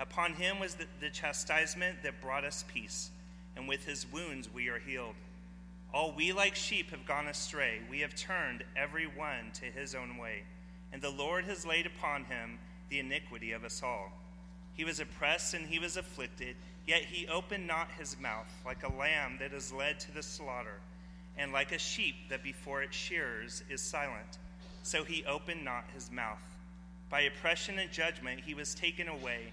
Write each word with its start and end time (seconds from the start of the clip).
Upon 0.00 0.32
him 0.32 0.58
was 0.58 0.74
the, 0.74 0.86
the 0.98 1.10
chastisement 1.10 2.02
that 2.02 2.22
brought 2.22 2.44
us 2.44 2.64
peace, 2.72 3.10
and 3.54 3.68
with 3.68 3.84
his 3.84 4.10
wounds 4.10 4.48
we 4.52 4.68
are 4.68 4.78
healed. 4.78 5.14
All 5.92 6.14
we 6.16 6.32
like 6.32 6.54
sheep 6.54 6.90
have 6.90 7.04
gone 7.04 7.26
astray. 7.26 7.80
We 7.90 8.00
have 8.00 8.14
turned 8.14 8.64
every 8.76 9.06
one 9.06 9.50
to 9.54 9.66
his 9.66 9.94
own 9.94 10.16
way. 10.16 10.44
And 10.92 11.02
the 11.02 11.10
Lord 11.10 11.44
has 11.44 11.66
laid 11.66 11.84
upon 11.84 12.24
him 12.24 12.58
the 12.88 13.00
iniquity 13.00 13.52
of 13.52 13.64
us 13.64 13.82
all. 13.82 14.10
He 14.74 14.84
was 14.84 15.00
oppressed 15.00 15.52
and 15.52 15.66
he 15.66 15.78
was 15.78 15.96
afflicted, 15.96 16.56
yet 16.86 17.02
he 17.02 17.26
opened 17.28 17.66
not 17.66 17.90
his 17.98 18.16
mouth, 18.18 18.50
like 18.64 18.82
a 18.84 18.92
lamb 18.92 19.36
that 19.40 19.52
is 19.52 19.72
led 19.72 20.00
to 20.00 20.12
the 20.12 20.22
slaughter, 20.22 20.80
and 21.36 21.52
like 21.52 21.72
a 21.72 21.78
sheep 21.78 22.14
that 22.30 22.42
before 22.42 22.82
its 22.82 22.96
shearers 22.96 23.62
is 23.68 23.82
silent. 23.82 24.38
So 24.82 25.04
he 25.04 25.24
opened 25.26 25.64
not 25.64 25.84
his 25.92 26.10
mouth. 26.10 26.42
By 27.10 27.22
oppression 27.22 27.78
and 27.78 27.90
judgment 27.90 28.40
he 28.46 28.54
was 28.54 28.74
taken 28.74 29.08
away. 29.08 29.52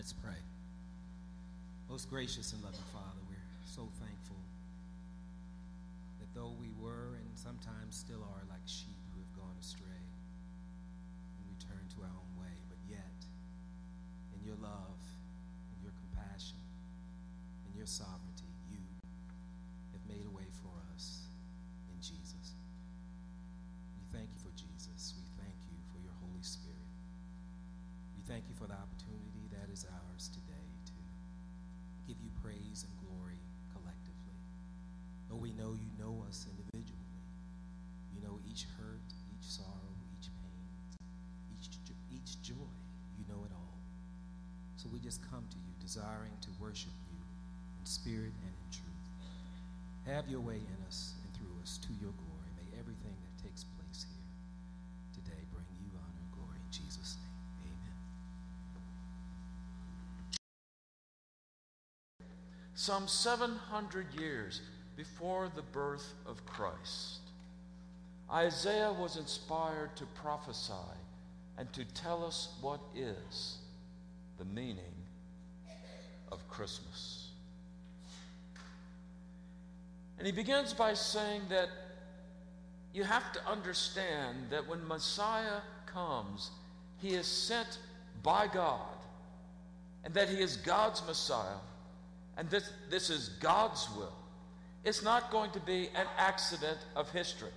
Let's 0.00 0.16
pray. 0.16 0.40
Most 1.92 2.08
gracious 2.08 2.56
and 2.56 2.64
loving 2.64 2.88
Father, 2.88 3.20
we're 3.28 3.52
so 3.68 3.84
thankful 4.00 4.40
that 6.16 6.32
though 6.32 6.56
we 6.56 6.72
were 6.80 7.20
and 7.20 7.28
sometimes 7.36 8.00
still 8.00 8.24
are 8.24 8.48
like 8.48 8.64
sheep 8.64 8.96
who 9.12 9.20
have 9.20 9.28
gone 9.36 9.52
astray 9.60 10.00
and 11.36 11.44
we 11.44 11.56
turn 11.60 11.84
to 11.92 12.00
our 12.00 12.14
own 12.16 12.32
way, 12.40 12.56
but 12.72 12.80
yet 12.88 13.12
in 14.32 14.40
your 14.40 14.56
love, 14.64 14.96
in 15.76 15.84
your 15.84 15.92
compassion, 15.92 16.56
in 17.68 17.76
your 17.76 17.84
sovereignty, 17.84 18.48
you 18.72 18.80
have 19.92 20.04
made 20.08 20.24
a 20.24 20.32
way 20.32 20.48
for 20.64 20.72
us 20.96 21.28
in 21.92 22.00
Jesus. 22.00 22.56
We 24.00 24.16
thank 24.16 24.32
you 24.32 24.40
for 24.40 24.52
Jesus. 24.56 25.12
We 25.12 25.28
thank 25.36 25.60
you 25.68 25.76
for 25.92 26.00
your 26.00 26.16
Holy 26.24 26.40
Spirit. 26.40 26.88
We 28.16 28.24
thank 28.24 28.48
you 28.48 28.56
for 28.56 28.64
the 28.64 28.80
opportunity 28.80 29.40
that 29.60 29.68
is 29.72 29.86
ours 29.86 30.30
today 30.32 30.68
to 30.86 30.96
give 32.06 32.16
you 32.22 32.30
praise 32.42 32.86
and 32.86 32.92
glory 33.04 33.38
collectively. 33.74 34.38
Though 35.28 35.36
we 35.36 35.52
know 35.52 35.74
you 35.74 35.90
know 35.98 36.24
us 36.28 36.46
individually, 36.48 37.14
you 38.14 38.22
know 38.22 38.38
each 38.48 38.66
hurt, 38.78 39.04
each 39.34 39.46
sorrow, 39.46 39.94
each 40.18 40.30
pain, 40.32 40.66
each, 41.54 41.68
each 42.10 42.42
joy. 42.42 42.72
You 43.18 43.24
know 43.28 43.42
it 43.44 43.52
all. 43.52 43.70
Just 45.10 45.28
come 45.28 45.44
to 45.50 45.56
you 45.56 45.74
desiring 45.80 46.30
to 46.40 46.50
worship 46.60 46.92
you 47.10 47.18
in 47.80 47.84
spirit 47.84 48.30
and 48.30 48.54
in 48.54 48.70
truth. 48.70 49.10
Have 50.06 50.28
your 50.28 50.38
way 50.38 50.54
in 50.54 50.86
us 50.86 51.14
and 51.24 51.34
through 51.34 51.50
us 51.64 51.78
to 51.78 51.88
your 52.00 52.12
glory. 52.12 52.50
May 52.54 52.78
everything 52.78 53.16
that 53.18 53.42
takes 53.42 53.64
place 53.64 54.06
here 54.08 54.22
today 55.12 55.42
bring 55.52 55.66
you 55.82 55.90
honor 55.98 56.14
and 56.16 56.30
glory 56.30 56.58
in 56.64 56.70
Jesus' 56.70 57.16
name. 57.18 57.74
Amen. 62.20 62.28
Some 62.74 63.08
700 63.08 64.14
years 64.14 64.60
before 64.94 65.50
the 65.56 65.62
birth 65.62 66.14
of 66.24 66.46
Christ, 66.46 67.18
Isaiah 68.32 68.92
was 68.92 69.16
inspired 69.16 69.96
to 69.96 70.06
prophesy 70.22 70.94
and 71.58 71.72
to 71.72 71.84
tell 71.94 72.24
us 72.24 72.54
what 72.60 72.78
is 72.94 73.58
the 74.38 74.44
meaning 74.44 74.99
of 76.30 76.46
Christmas. 76.48 77.28
And 80.18 80.26
he 80.26 80.32
begins 80.32 80.72
by 80.74 80.94
saying 80.94 81.42
that 81.48 81.68
you 82.92 83.04
have 83.04 83.32
to 83.32 83.46
understand 83.46 84.50
that 84.50 84.68
when 84.68 84.86
Messiah 84.86 85.60
comes, 85.86 86.50
he 86.98 87.10
is 87.10 87.26
sent 87.26 87.78
by 88.22 88.46
God, 88.46 88.80
and 90.04 90.12
that 90.14 90.28
he 90.28 90.36
is 90.36 90.56
God's 90.56 91.02
Messiah 91.06 91.56
and 92.40 92.48
this, 92.48 92.72
this 92.88 93.10
is 93.10 93.28
God's 93.40 93.86
will. 93.96 94.14
It's 94.82 95.02
not 95.02 95.30
going 95.30 95.50
to 95.50 95.60
be 95.60 95.90
an 95.94 96.06
accident 96.16 96.78
of 96.96 97.10
history. 97.10 97.50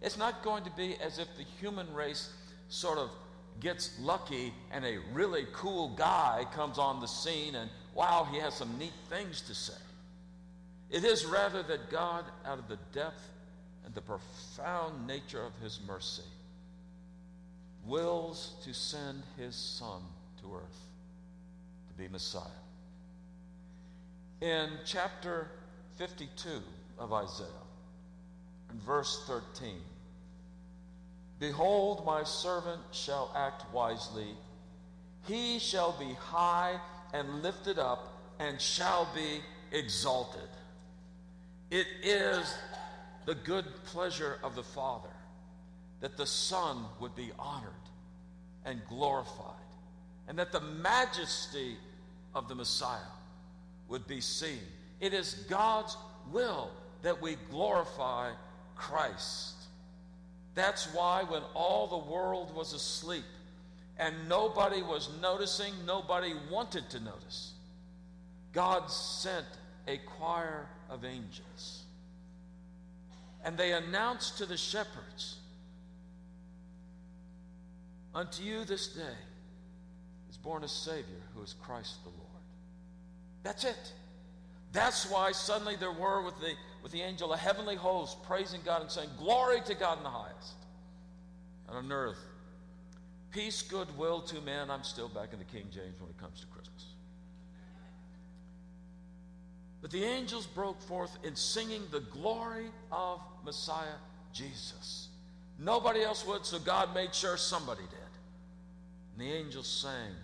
It's 0.00 0.16
not 0.16 0.42
going 0.42 0.64
to 0.64 0.70
be 0.70 0.96
as 1.04 1.18
if 1.18 1.28
the 1.36 1.44
human 1.60 1.92
race 1.92 2.30
sort 2.70 2.96
of 2.96 3.10
gets 3.60 4.00
lucky 4.00 4.54
and 4.72 4.86
a 4.86 4.96
really 5.12 5.46
cool 5.52 5.90
guy 5.90 6.46
comes 6.54 6.78
on 6.78 7.00
the 7.00 7.06
scene 7.06 7.54
and 7.54 7.70
wow, 7.94 8.28
he 8.30 8.38
has 8.38 8.54
some 8.54 8.78
neat 8.78 8.92
things 9.08 9.40
to 9.42 9.54
say. 9.54 9.72
It 10.90 11.04
is 11.04 11.24
rather 11.24 11.62
that 11.64 11.90
God, 11.90 12.24
out 12.44 12.58
of 12.58 12.68
the 12.68 12.78
depth 12.92 13.28
and 13.84 13.94
the 13.94 14.00
profound 14.00 15.06
nature 15.06 15.44
of 15.44 15.52
his 15.62 15.80
mercy, 15.86 16.22
wills 17.86 18.54
to 18.64 18.74
send 18.74 19.22
his 19.38 19.54
son 19.54 20.02
to 20.42 20.54
earth 20.54 20.86
to 21.88 21.94
be 21.94 22.08
Messiah 22.08 22.42
in 24.40 24.70
chapter 24.84 25.48
52 25.96 26.48
of 26.98 27.12
Isaiah, 27.12 27.46
in 28.70 28.78
verse 28.80 29.22
13 29.26 29.76
Behold, 31.38 32.04
my 32.04 32.22
servant 32.22 32.80
shall 32.90 33.32
act 33.34 33.64
wisely, 33.72 34.28
he 35.26 35.58
shall 35.58 35.92
be 35.98 36.12
high 36.14 36.78
and 37.12 37.42
lifted 37.42 37.78
up, 37.78 38.12
and 38.38 38.60
shall 38.60 39.08
be 39.14 39.40
exalted. 39.72 40.48
It 41.70 41.86
is 42.02 42.54
the 43.26 43.34
good 43.34 43.64
pleasure 43.86 44.38
of 44.42 44.54
the 44.54 44.62
Father 44.62 45.08
that 46.00 46.16
the 46.16 46.26
Son 46.26 46.84
would 46.98 47.14
be 47.14 47.30
honored 47.38 47.72
and 48.64 48.80
glorified, 48.88 49.54
and 50.28 50.38
that 50.38 50.52
the 50.52 50.60
majesty 50.60 51.76
of 52.34 52.48
the 52.48 52.54
Messiah 52.54 52.98
would 53.88 54.06
be 54.06 54.20
seen. 54.20 54.60
It 55.00 55.12
is 55.14 55.34
God's 55.48 55.96
will 56.30 56.70
that 57.02 57.20
we 57.20 57.36
glorify 57.50 58.32
Christ. 58.76 59.54
That's 60.54 60.86
why 60.94 61.24
when 61.24 61.42
all 61.54 61.86
the 61.86 62.10
world 62.10 62.54
was 62.54 62.72
asleep 62.72 63.24
and 64.00 64.28
nobody 64.28 64.80
was 64.80 65.10
noticing, 65.20 65.74
nobody 65.86 66.32
wanted 66.50 66.88
to 66.90 67.00
notice, 67.00 67.52
God 68.52 68.90
sent 68.90 69.46
a 69.86 69.98
choir 69.98 70.66
of 70.88 71.04
angels. 71.04 71.84
And 73.44 73.58
they 73.58 73.72
announced 73.72 74.38
to 74.38 74.46
the 74.46 74.56
shepherds 74.56 75.36
Unto 78.12 78.42
you 78.42 78.64
this 78.64 78.88
day 78.88 79.18
is 80.28 80.36
born 80.36 80.64
a 80.64 80.68
Savior 80.68 81.22
who 81.32 81.42
is 81.42 81.54
Christ 81.62 82.02
the 82.02 82.10
Lord. 82.10 82.42
That's 83.44 83.62
it. 83.62 83.92
That's 84.72 85.08
why 85.08 85.30
suddenly 85.30 85.76
there 85.76 85.92
were 85.92 86.24
with 86.24 86.40
the, 86.40 86.54
with 86.82 86.90
the 86.90 87.02
angel 87.02 87.32
a 87.32 87.36
heavenly 87.36 87.76
host 87.76 88.20
praising 88.24 88.62
God 88.64 88.82
and 88.82 88.90
saying, 88.90 89.10
Glory 89.16 89.60
to 89.66 89.74
God 89.76 89.98
in 89.98 90.02
the 90.02 90.10
highest. 90.10 90.56
And 91.68 91.76
on 91.76 91.92
earth, 91.92 92.18
peace, 93.30 93.62
goodwill 93.62 94.20
to 94.22 94.40
men. 94.40 94.70
I'm 94.70 94.82
still 94.82 95.08
back 95.08 95.32
in 95.32 95.38
the 95.38 95.44
King 95.44 95.64
James 95.70 96.00
when 96.00 96.10
it 96.10 96.18
comes 96.18 96.40
to 96.40 96.46
Christmas. 96.46 96.86
But 99.82 99.90
the 99.90 100.04
angels 100.04 100.46
broke 100.46 100.80
forth 100.82 101.16
in 101.24 101.34
singing 101.34 101.82
the 101.90 102.00
glory 102.00 102.66
of 102.92 103.20
Messiah 103.44 103.98
Jesus. 104.32 105.08
Nobody 105.58 106.02
else 106.02 106.26
would, 106.26 106.44
so 106.44 106.58
God 106.58 106.94
made 106.94 107.14
sure 107.14 107.36
somebody 107.36 107.82
did. 107.82 107.98
And 109.12 109.26
the 109.26 109.32
angels 109.32 109.66
sang 109.66 110.14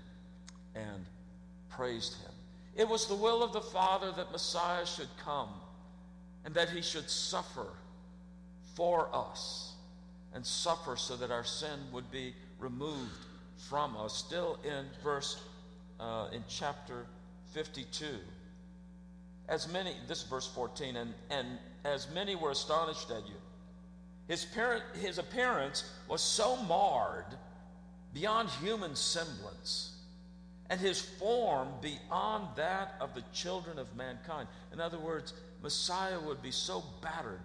and 0.75 1.05
praised 1.71 2.15
him. 2.23 2.33
It 2.75 2.89
was 2.89 3.07
the 3.07 3.15
will 3.15 3.43
of 3.43 3.53
the 3.53 3.61
Father 3.61 4.13
that 4.13 4.33
Messiah 4.33 4.85
should 4.85 5.09
come 5.25 5.49
and 6.45 6.55
that 6.55 6.69
he 6.71 6.83
should 6.83 7.09
suffer 7.09 7.67
for 8.75 9.09
us 9.15 9.73
and 10.35 10.45
suffer 10.45 10.97
so 10.97 11.17
that 11.17 11.31
our 11.31 11.45
sin 11.45 11.81
would 11.93 12.11
be 12.11 12.35
removed 12.59 13.27
from 13.57 13.97
us. 13.97 14.15
Still 14.15 14.59
in 14.65 14.87
verse, 15.03 15.41
uh, 16.01 16.29
in 16.33 16.45
chapter 16.49 17.07
52. 17.53 18.07
As 19.49 19.71
many, 19.73 19.95
this 20.09 20.23
verse 20.25 20.47
14, 20.49 20.97
and, 20.97 21.15
and 21.31 21.59
as 21.85 22.09
many 22.13 22.35
were 22.35 22.51
astonished 22.51 23.11
at 23.11 23.27
you. 23.27 23.35
His, 24.29 24.45
parent, 24.45 24.83
his 25.01 25.19
appearance 25.19 25.85
was 26.09 26.21
so 26.21 26.57
marred 26.65 27.27
beyond 28.13 28.49
human 28.49 28.97
semblance, 28.97 29.93
and 30.69 30.81
his 30.81 31.01
form 31.01 31.69
beyond 31.81 32.49
that 32.57 32.95
of 33.01 33.15
the 33.15 33.23
children 33.33 33.79
of 33.79 33.95
mankind. 33.95 34.49
In 34.73 34.81
other 34.81 34.99
words, 34.99 35.33
Messiah 35.63 36.19
would 36.19 36.43
be 36.43 36.51
so 36.51 36.83
battered 37.01 37.41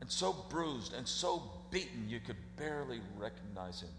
and 0.00 0.10
so 0.10 0.34
bruised 0.48 0.94
and 0.94 1.06
so 1.06 1.42
beaten 1.70 2.08
you 2.08 2.20
could 2.20 2.36
barely 2.56 3.00
recognize 3.18 3.82
him 3.82 3.90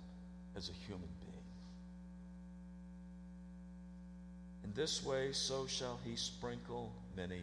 as 0.60 0.70
a 0.70 0.74
human 0.86 1.08
being. 1.22 1.44
In 4.66 4.74
this 4.74 5.06
way, 5.06 5.32
so 5.32 5.66
shall 5.66 5.98
he 6.04 6.18
sprinkle 6.18 6.92
many 7.16 7.42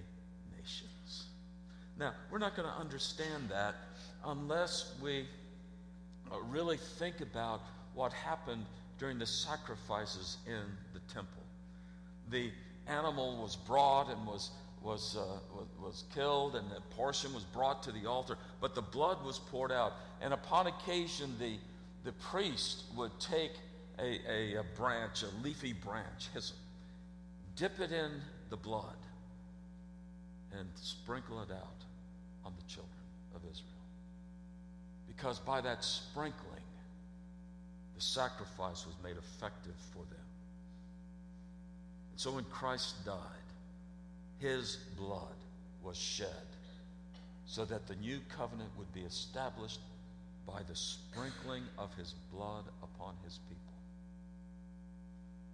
nations. 0.55 1.25
Now, 1.99 2.13
we're 2.31 2.39
not 2.39 2.55
going 2.55 2.69
to 2.69 2.75
understand 2.75 3.49
that 3.49 3.75
unless 4.27 4.93
we 5.03 5.27
uh, 6.31 6.39
really 6.43 6.77
think 6.77 7.23
about 7.23 7.63
what 7.95 8.13
happened 8.13 8.67
during 8.99 9.19
the 9.19 9.27
sacrifices 9.27 10.37
in 10.47 10.65
the 10.93 11.01
temple. 11.13 11.43
The 12.31 12.51
animal 12.87 13.41
was 13.41 13.57
brought 13.57 14.11
and 14.11 14.27
was, 14.27 14.51
was, 14.83 15.17
uh, 15.17 15.39
was, 15.57 15.67
was 15.83 16.05
killed, 16.15 16.55
and 16.55 16.67
a 16.73 16.95
portion 16.95 17.33
was 17.33 17.45
brought 17.45 17.83
to 17.85 17.93
the 17.93 18.07
altar, 18.07 18.37
but 18.61 18.75
the 18.75 18.83
blood 18.83 19.25
was 19.25 19.39
poured 19.39 19.73
out. 19.73 19.95
And 20.21 20.35
upon 20.35 20.67
occasion, 20.67 21.35
the, 21.39 21.57
the 22.07 22.13
priest 22.13 22.85
would 22.95 23.11
take 23.19 23.51
a, 23.99 24.21
a, 24.31 24.61
a 24.61 24.63
branch, 24.77 25.25
a 25.25 25.45
leafy 25.45 25.73
branch, 25.73 26.29
hyssop, 26.33 26.57
dip 27.57 27.81
it 27.81 27.91
in 27.91 28.13
the 28.49 28.57
blood, 28.57 28.97
and 30.57 30.69
sprinkle 30.77 31.43
it 31.43 31.51
out 31.51 31.83
on 32.45 32.53
the 32.57 32.73
children 32.73 32.93
of 33.35 33.43
Israel. 33.43 33.67
Because 35.09 35.41
by 35.41 35.61
that 35.63 35.83
sprinkling, 35.83 36.63
the 37.97 38.01
sacrifice 38.01 38.87
was 38.87 38.95
made 39.03 39.17
effective 39.17 39.75
for 39.93 40.05
them. 40.05 40.27
And 42.13 42.21
so 42.21 42.31
when 42.31 42.45
Christ 42.45 43.05
died, 43.05 43.17
his 44.39 44.77
blood 44.97 45.35
was 45.83 45.97
shed 45.97 46.29
so 47.47 47.65
that 47.65 47.89
the 47.89 47.97
new 47.97 48.21
covenant 48.37 48.71
would 48.79 48.93
be 48.93 49.01
established 49.01 49.81
by 50.47 50.63
the 50.69 50.77
sprinkling 50.77 51.65
of 51.79 51.95
his 51.95 52.15
blood 52.33 52.65
upon 52.83 53.15
his 53.25 53.39
people. 53.49 53.67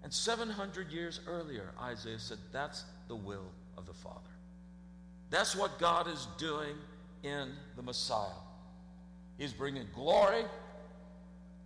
And 0.02 0.12
700 0.12 0.90
years 0.90 1.20
earlier, 1.26 1.70
Isaiah 1.80 2.18
said, 2.18 2.38
That's 2.52 2.84
the 3.08 3.16
will 3.16 3.50
of 3.78 3.86
the 3.86 3.94
Father. 3.94 4.18
That's 5.30 5.56
what 5.56 5.78
God 5.78 6.08
is 6.08 6.26
doing 6.38 6.74
in 7.22 7.50
the 7.76 7.82
Messiah. 7.82 8.28
He's 9.38 9.52
bringing 9.52 9.86
glory 9.94 10.44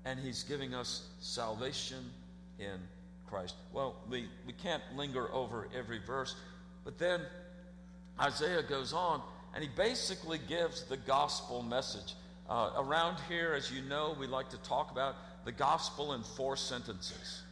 and 0.04 0.20
He's 0.20 0.44
giving 0.44 0.74
us 0.74 1.08
salvation 1.20 2.10
in 2.58 2.78
Christ. 3.26 3.54
Well, 3.72 3.96
we, 4.08 4.28
we 4.46 4.52
can't 4.52 4.82
linger 4.94 5.32
over 5.32 5.68
every 5.76 5.98
verse, 5.98 6.36
but 6.84 6.98
then 6.98 7.22
Isaiah 8.20 8.62
goes 8.62 8.92
on 8.92 9.20
and 9.54 9.64
he 9.64 9.70
basically 9.74 10.38
gives 10.46 10.82
the 10.84 10.96
gospel 10.96 11.62
message. 11.62 12.14
Uh, 12.48 12.70
around 12.76 13.18
here, 13.28 13.54
as 13.54 13.72
you 13.72 13.82
know, 13.82 14.16
we 14.18 14.26
like 14.26 14.48
to 14.50 14.58
talk 14.58 14.90
about 14.90 15.16
the 15.44 15.52
gospel 15.52 16.12
in 16.12 16.22
four 16.22 16.56
sentences. 16.56 17.42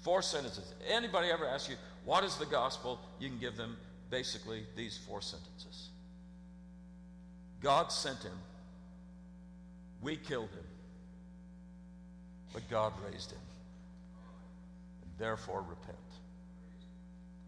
Four 0.00 0.22
sentences. 0.22 0.74
Anybody 0.88 1.28
ever 1.30 1.46
ask 1.46 1.70
you, 1.70 1.76
what 2.04 2.24
is 2.24 2.36
the 2.36 2.46
gospel? 2.46 2.98
You 3.20 3.28
can 3.28 3.38
give 3.38 3.56
them 3.56 3.76
basically 4.10 4.64
these 4.76 4.98
four 4.98 5.20
sentences 5.20 5.90
God 7.64 7.90
sent 7.90 8.22
him, 8.22 8.38
we 10.02 10.16
killed 10.16 10.50
him, 10.50 10.66
but 12.52 12.68
God 12.68 12.92
raised 13.10 13.32
him. 13.32 13.38
Therefore, 15.18 15.62
repent. 15.62 15.96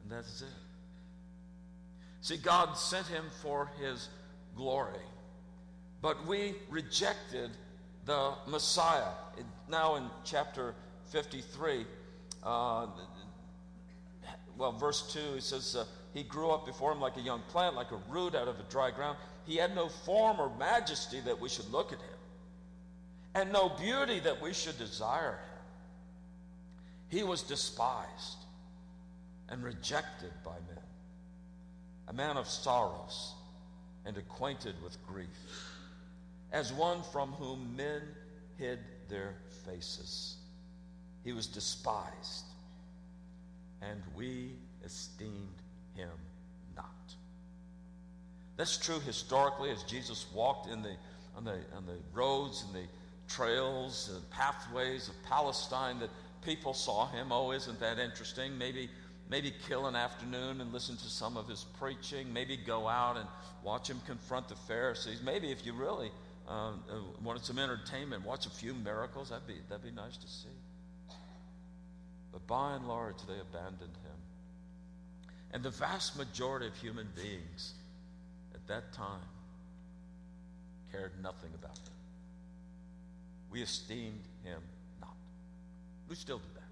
And 0.02 0.10
that's 0.10 0.40
it. 0.40 0.48
See, 2.22 2.38
God 2.38 2.78
sent 2.78 3.06
him 3.08 3.26
for 3.42 3.70
his 3.78 4.08
glory, 4.56 5.04
but 6.02 6.26
we 6.26 6.54
rejected 6.70 7.50
the 8.04 8.32
Messiah. 8.46 9.12
Now, 9.68 9.96
in 9.96 10.04
chapter 10.24 10.74
53, 11.10 11.84
uh, 12.42 12.86
well, 14.56 14.72
verse 14.72 15.12
2, 15.12 15.34
he 15.34 15.40
says, 15.40 15.76
uh, 15.76 15.84
He 16.14 16.22
grew 16.22 16.50
up 16.50 16.66
before 16.66 16.92
him 16.92 17.00
like 17.00 17.16
a 17.16 17.20
young 17.20 17.42
plant, 17.48 17.74
like 17.74 17.90
a 17.90 18.00
root 18.08 18.34
out 18.34 18.48
of 18.48 18.58
a 18.58 18.62
dry 18.70 18.90
ground. 18.90 19.18
He 19.44 19.56
had 19.56 19.74
no 19.74 19.88
form 19.88 20.40
or 20.40 20.50
majesty 20.56 21.20
that 21.20 21.40
we 21.40 21.48
should 21.48 21.70
look 21.70 21.92
at 21.92 21.98
him, 21.98 22.18
and 23.34 23.52
no 23.52 23.68
beauty 23.68 24.20
that 24.20 24.40
we 24.40 24.52
should 24.52 24.78
desire 24.78 25.32
him. 25.32 25.56
He 27.08 27.22
was 27.22 27.42
despised 27.42 28.38
and 29.48 29.62
rejected 29.62 30.32
by 30.44 30.54
men, 30.68 30.84
a 32.08 32.12
man 32.12 32.36
of 32.36 32.48
sorrows 32.48 33.34
and 34.04 34.16
acquainted 34.16 34.74
with 34.82 34.96
grief, 35.06 35.28
as 36.52 36.72
one 36.72 37.02
from 37.12 37.32
whom 37.32 37.76
men 37.76 38.02
hid 38.58 38.78
their 39.08 39.34
faces. 39.64 40.36
He 41.24 41.32
was 41.32 41.46
despised, 41.46 42.44
and 43.82 44.00
we 44.16 44.52
esteemed 44.84 45.62
him 45.94 46.10
not. 46.76 46.86
That's 48.56 48.78
true 48.78 49.00
historically 49.00 49.70
as 49.70 49.82
Jesus 49.82 50.26
walked 50.32 50.68
in 50.70 50.82
the, 50.82 50.96
on, 51.36 51.44
the, 51.44 51.58
on 51.76 51.84
the 51.86 51.98
roads 52.14 52.64
and 52.64 52.74
the 52.74 52.88
trails 53.28 54.10
and 54.14 54.30
pathways 54.30 55.08
of 55.08 55.22
Palestine 55.24 55.98
that 55.98 56.10
people 56.44 56.72
saw 56.72 57.08
him. 57.08 57.32
Oh, 57.32 57.50
isn't 57.50 57.80
that 57.80 57.98
interesting? 57.98 58.56
Maybe, 58.56 58.88
maybe 59.28 59.52
kill 59.66 59.86
an 59.86 59.96
afternoon 59.96 60.60
and 60.60 60.72
listen 60.72 60.96
to 60.96 61.08
some 61.08 61.36
of 61.36 61.48
his 61.48 61.64
preaching. 61.78 62.32
Maybe 62.32 62.56
go 62.56 62.86
out 62.86 63.16
and 63.16 63.26
watch 63.64 63.90
him 63.90 64.00
confront 64.06 64.48
the 64.48 64.54
Pharisees. 64.54 65.20
Maybe 65.24 65.50
if 65.50 65.66
you 65.66 65.72
really 65.72 66.10
uh, 66.48 66.72
wanted 67.22 67.44
some 67.44 67.58
entertainment, 67.58 68.24
watch 68.24 68.46
a 68.46 68.50
few 68.50 68.74
miracles. 68.74 69.30
That'd 69.30 69.46
be, 69.46 69.56
that'd 69.68 69.84
be 69.84 69.90
nice 69.90 70.16
to 70.16 70.28
see. 70.28 70.48
But 72.32 72.46
by 72.46 72.74
and 72.74 72.86
large, 72.86 73.16
they 73.26 73.34
abandoned 73.40 73.80
him. 73.80 74.18
And 75.52 75.62
the 75.62 75.70
vast 75.70 76.16
majority 76.16 76.66
of 76.66 76.76
human 76.76 77.08
beings 77.16 77.74
at 78.54 78.66
that 78.68 78.92
time 78.92 79.20
cared 80.92 81.12
nothing 81.22 81.50
about 81.54 81.78
him. 81.78 81.94
We 83.50 83.62
esteemed 83.62 84.22
him 84.44 84.60
not. 85.00 85.14
We 86.08 86.14
still 86.14 86.38
do 86.38 86.48
that. 86.54 86.62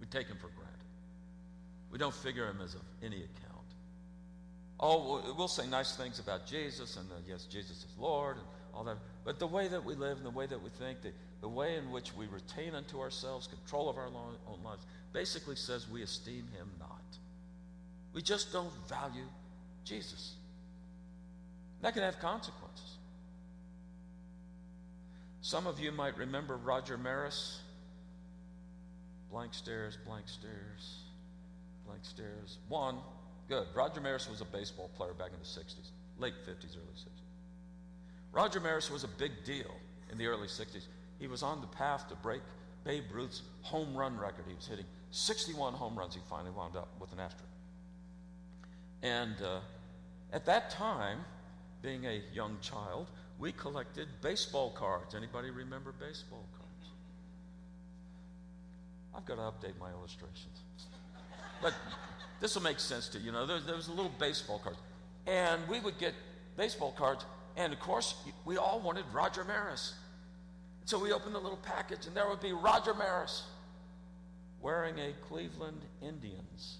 We 0.00 0.06
take 0.06 0.28
him 0.28 0.36
for 0.36 0.48
granted. 0.48 0.76
We 1.90 1.98
don't 1.98 2.14
figure 2.14 2.48
him 2.48 2.60
as 2.62 2.74
of 2.74 2.82
any 3.02 3.16
account. 3.16 3.56
Oh, 4.78 5.34
we'll 5.36 5.48
say 5.48 5.66
nice 5.66 5.96
things 5.96 6.18
about 6.18 6.46
Jesus, 6.46 6.96
and 6.96 7.10
uh, 7.10 7.14
yes, 7.26 7.44
Jesus 7.44 7.78
is 7.78 7.98
Lord, 7.98 8.36
and 8.36 8.46
all 8.76 8.84
that. 8.84 8.98
But 9.24 9.38
the 9.38 9.46
way 9.46 9.68
that 9.68 9.84
we 9.84 9.94
live 9.94 10.18
and 10.18 10.26
the 10.26 10.30
way 10.30 10.46
that 10.46 10.62
we 10.62 10.70
think, 10.70 11.02
the, 11.02 11.12
the 11.40 11.48
way 11.48 11.76
in 11.76 11.90
which 11.90 12.14
we 12.14 12.26
retain 12.26 12.74
unto 12.74 13.00
ourselves 13.00 13.46
control 13.46 13.88
of 13.88 13.96
our 13.96 14.06
own 14.06 14.62
lives, 14.62 14.84
basically 15.12 15.56
says 15.56 15.88
we 15.88 16.02
esteem 16.02 16.46
him 16.56 16.70
not. 16.78 17.02
We 18.12 18.22
just 18.22 18.52
don't 18.52 18.72
value 18.88 19.26
Jesus. 19.84 20.34
That 21.82 21.94
can 21.94 22.02
have 22.02 22.18
consequences. 22.18 22.96
Some 25.40 25.66
of 25.66 25.78
you 25.78 25.92
might 25.92 26.16
remember 26.18 26.56
Roger 26.56 26.98
Maris. 26.98 27.60
Blank 29.30 29.54
stares, 29.54 29.98
blank 30.06 30.28
stares, 30.28 31.02
blank 31.84 32.04
stares. 32.04 32.58
One, 32.68 32.98
good. 33.48 33.66
Roger 33.74 34.00
Maris 34.00 34.30
was 34.30 34.40
a 34.40 34.44
baseball 34.44 34.88
player 34.96 35.12
back 35.12 35.30
in 35.32 35.38
the 35.38 35.44
60s, 35.44 35.90
late 36.18 36.34
50s, 36.46 36.76
early 36.76 36.94
60s. 36.94 37.25
Roger 38.36 38.60
Maris 38.60 38.90
was 38.90 39.02
a 39.02 39.08
big 39.08 39.32
deal 39.44 39.74
in 40.12 40.18
the 40.18 40.26
early 40.26 40.46
60s. 40.46 40.82
He 41.18 41.26
was 41.26 41.42
on 41.42 41.62
the 41.62 41.66
path 41.68 42.06
to 42.10 42.14
break 42.16 42.42
Babe 42.84 43.04
Ruth's 43.10 43.40
home 43.62 43.96
run 43.96 44.18
record. 44.18 44.44
He 44.46 44.54
was 44.54 44.66
hitting 44.66 44.84
61 45.10 45.72
home 45.72 45.98
runs. 45.98 46.14
He 46.14 46.20
finally 46.28 46.50
wound 46.50 46.76
up 46.76 46.88
with 47.00 47.10
an 47.12 47.18
asterisk. 47.18 47.48
And 49.02 49.36
uh, 49.40 49.60
at 50.34 50.44
that 50.44 50.68
time, 50.68 51.20
being 51.80 52.04
a 52.04 52.20
young 52.34 52.58
child, 52.60 53.06
we 53.38 53.52
collected 53.52 54.06
baseball 54.20 54.68
cards. 54.68 55.14
Anybody 55.14 55.48
remember 55.48 55.92
baseball 55.98 56.44
cards? 56.58 56.90
I've 59.14 59.24
got 59.24 59.36
to 59.36 59.66
update 59.66 59.80
my 59.80 59.90
illustrations. 59.92 60.60
But 61.62 61.72
this 62.40 62.54
will 62.54 62.62
make 62.62 62.80
sense 62.80 63.08
to 63.08 63.18
you. 63.18 63.26
You 63.26 63.32
know, 63.32 63.46
there, 63.46 63.60
there 63.60 63.76
was 63.76 63.88
a 63.88 63.92
little 63.92 64.12
baseball 64.18 64.58
card. 64.58 64.76
And 65.26 65.66
we 65.70 65.80
would 65.80 65.96
get 65.96 66.12
baseball 66.58 66.92
cards. 66.92 67.24
And 67.56 67.72
of 67.72 67.80
course, 67.80 68.14
we 68.44 68.56
all 68.56 68.80
wanted 68.80 69.04
Roger 69.12 69.44
Maris. 69.44 69.94
So 70.84 70.98
we 70.98 71.12
opened 71.12 71.34
the 71.34 71.40
little 71.40 71.58
package, 71.58 72.06
and 72.06 72.14
there 72.14 72.28
would 72.28 72.40
be 72.40 72.52
Roger 72.52 72.94
Maris 72.94 73.44
wearing 74.60 74.98
a 74.98 75.12
Cleveland 75.28 75.80
Indians 76.02 76.78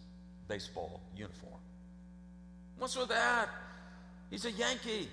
baseball 0.49 1.01
uniform. 1.17 1.61
What's 2.79 2.97
with 2.97 3.09
that? 3.09 3.49
He's 4.31 4.45
a 4.45 4.51
Yankee. 4.53 5.09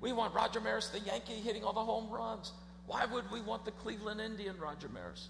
We 0.00 0.12
want 0.12 0.34
Roger 0.34 0.60
Maris, 0.60 0.88
the 0.88 1.00
Yankee, 1.00 1.34
hitting 1.34 1.64
all 1.64 1.72
the 1.72 1.80
home 1.80 2.10
runs. 2.10 2.52
Why 2.86 3.06
would 3.06 3.30
we 3.30 3.40
want 3.40 3.64
the 3.64 3.70
Cleveland 3.70 4.20
Indian 4.20 4.58
Roger 4.58 4.88
Maris? 4.88 5.28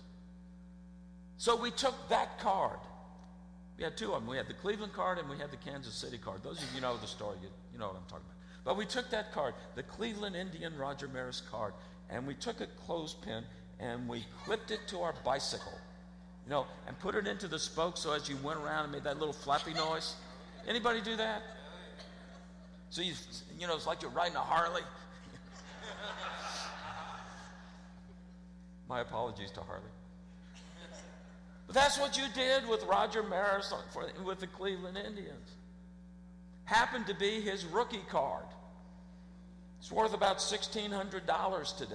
So 1.36 1.60
we 1.60 1.70
took 1.70 1.94
that 2.08 2.38
card. 2.38 2.78
We 3.76 3.84
had 3.84 3.96
two 3.96 4.12
of 4.12 4.22
them. 4.22 4.28
We 4.28 4.36
had 4.36 4.48
the 4.48 4.54
Cleveland 4.54 4.92
card 4.92 5.18
and 5.18 5.28
we 5.28 5.36
had 5.36 5.50
the 5.50 5.56
Kansas 5.56 5.94
City 5.94 6.18
card. 6.18 6.42
Those 6.42 6.62
of 6.62 6.72
you 6.74 6.80
know 6.80 6.96
the 6.96 7.06
story, 7.06 7.36
you, 7.42 7.48
you 7.72 7.78
know 7.78 7.88
what 7.88 7.96
I'm 7.96 8.02
talking 8.08 8.24
about. 8.24 8.33
But 8.64 8.78
we 8.78 8.86
took 8.86 9.10
that 9.10 9.32
card, 9.32 9.54
the 9.74 9.82
Cleveland 9.82 10.36
Indian 10.36 10.76
Roger 10.76 11.08
Maris 11.08 11.42
card, 11.50 11.74
and 12.10 12.26
we 12.26 12.34
took 12.34 12.60
a 12.60 12.66
clothespin 12.86 13.44
and 13.78 14.08
we 14.08 14.24
clipped 14.44 14.70
it 14.70 14.80
to 14.88 15.00
our 15.00 15.14
bicycle, 15.24 15.78
you 16.44 16.50
know, 16.50 16.66
and 16.86 16.98
put 16.98 17.14
it 17.14 17.26
into 17.26 17.46
the 17.46 17.58
spoke 17.58 17.96
so 17.96 18.12
as 18.12 18.28
you 18.28 18.36
went 18.42 18.58
around 18.58 18.84
and 18.84 18.92
made 18.92 19.04
that 19.04 19.18
little 19.18 19.34
flappy 19.34 19.74
noise. 19.74 20.14
Anybody 20.66 21.02
do 21.02 21.16
that? 21.16 21.42
So 22.88 23.02
you, 23.02 23.12
you 23.58 23.66
know, 23.66 23.74
it's 23.74 23.86
like 23.86 24.00
you're 24.00 24.10
riding 24.12 24.36
a 24.36 24.40
Harley. 24.40 24.80
My 28.88 29.00
apologies 29.00 29.50
to 29.52 29.60
Harley. 29.60 29.82
But 31.66 31.74
that's 31.74 31.98
what 31.98 32.16
you 32.16 32.24
did 32.34 32.68
with 32.68 32.84
Roger 32.84 33.22
Maris 33.22 33.72
for, 33.92 34.06
with 34.24 34.40
the 34.40 34.46
Cleveland 34.46 34.96
Indians. 34.96 35.50
Happened 36.64 37.06
to 37.06 37.14
be 37.14 37.40
his 37.40 37.64
rookie 37.66 38.04
card. 38.08 38.44
It's 39.80 39.92
worth 39.92 40.14
about 40.14 40.38
$1,600 40.38 41.76
today. 41.76 41.94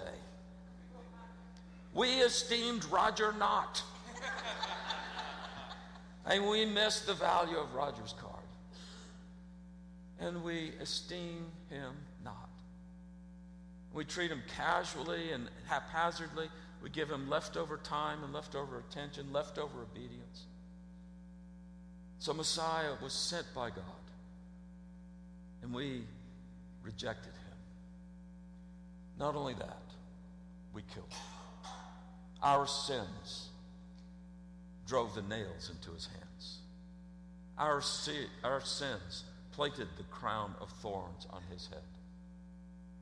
We 1.93 2.21
esteemed 2.21 2.85
Roger 2.85 3.33
not. 3.33 3.81
and 6.25 6.47
we 6.47 6.65
missed 6.65 7.07
the 7.07 7.15
value 7.15 7.57
of 7.57 7.73
Roger's 7.73 8.13
card. 8.19 8.35
And 10.19 10.43
we 10.43 10.73
esteem 10.79 11.45
him 11.69 11.93
not. 12.23 12.49
We 13.93 14.05
treat 14.05 14.29
him 14.29 14.43
casually 14.55 15.31
and 15.31 15.49
haphazardly. 15.67 16.49
We 16.83 16.89
give 16.89 17.09
him 17.09 17.29
leftover 17.29 17.77
time 17.77 18.23
and 18.23 18.33
leftover 18.33 18.79
attention, 18.79 19.33
leftover 19.33 19.81
obedience. 19.81 20.45
So 22.19 22.33
Messiah 22.33 22.93
was 23.01 23.13
sent 23.13 23.47
by 23.55 23.69
God, 23.69 23.83
and 25.61 25.73
we 25.73 26.03
rejected 26.83 27.33
him. 27.33 27.57
Not 29.17 29.35
only 29.35 29.53
that, 29.55 29.83
we 30.73 30.81
killed 30.93 31.11
him. 31.11 31.71
Our 32.41 32.67
sins 32.67 33.49
drove 34.87 35.13
the 35.13 35.21
nails 35.21 35.69
into 35.69 35.91
his 35.93 36.07
hands. 36.07 36.59
Our, 37.57 37.81
our 38.43 38.61
sins 38.61 39.25
plated 39.51 39.87
the 39.97 40.03
crown 40.03 40.55
of 40.61 40.69
thorns 40.81 41.27
on 41.31 41.41
his 41.51 41.67
head. 41.67 41.83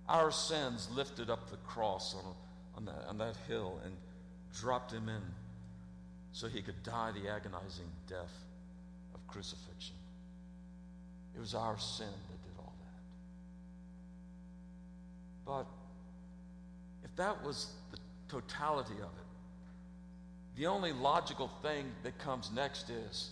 Our 0.09 0.31
sins 0.31 0.89
lifted 0.91 1.29
up 1.29 1.49
the 1.51 1.57
cross 1.57 2.15
on, 2.15 2.33
on, 2.75 2.85
that, 2.85 3.05
on 3.07 3.17
that 3.19 3.35
hill 3.47 3.79
and 3.85 3.93
dropped 4.59 4.91
him 4.91 5.09
in 5.09 5.21
so 6.31 6.47
he 6.47 6.61
could 6.61 6.81
die 6.83 7.11
the 7.11 7.29
agonizing 7.29 7.89
death 8.07 8.33
of 9.13 9.27
crucifixion. 9.27 9.95
It 11.35 11.39
was 11.39 11.53
our 11.53 11.77
sin 11.77 12.07
that 12.07 12.43
did 12.43 12.57
all 12.57 12.73
that. 12.79 13.01
But 15.47 15.65
if 17.05 17.15
that 17.15 17.41
was 17.43 17.71
the 17.91 17.97
totality 18.27 18.95
of 18.95 18.99
it, 18.99 19.27
the 20.57 20.67
only 20.67 20.91
logical 20.91 21.49
thing 21.61 21.85
that 22.03 22.17
comes 22.19 22.51
next 22.51 22.89
is, 22.89 23.29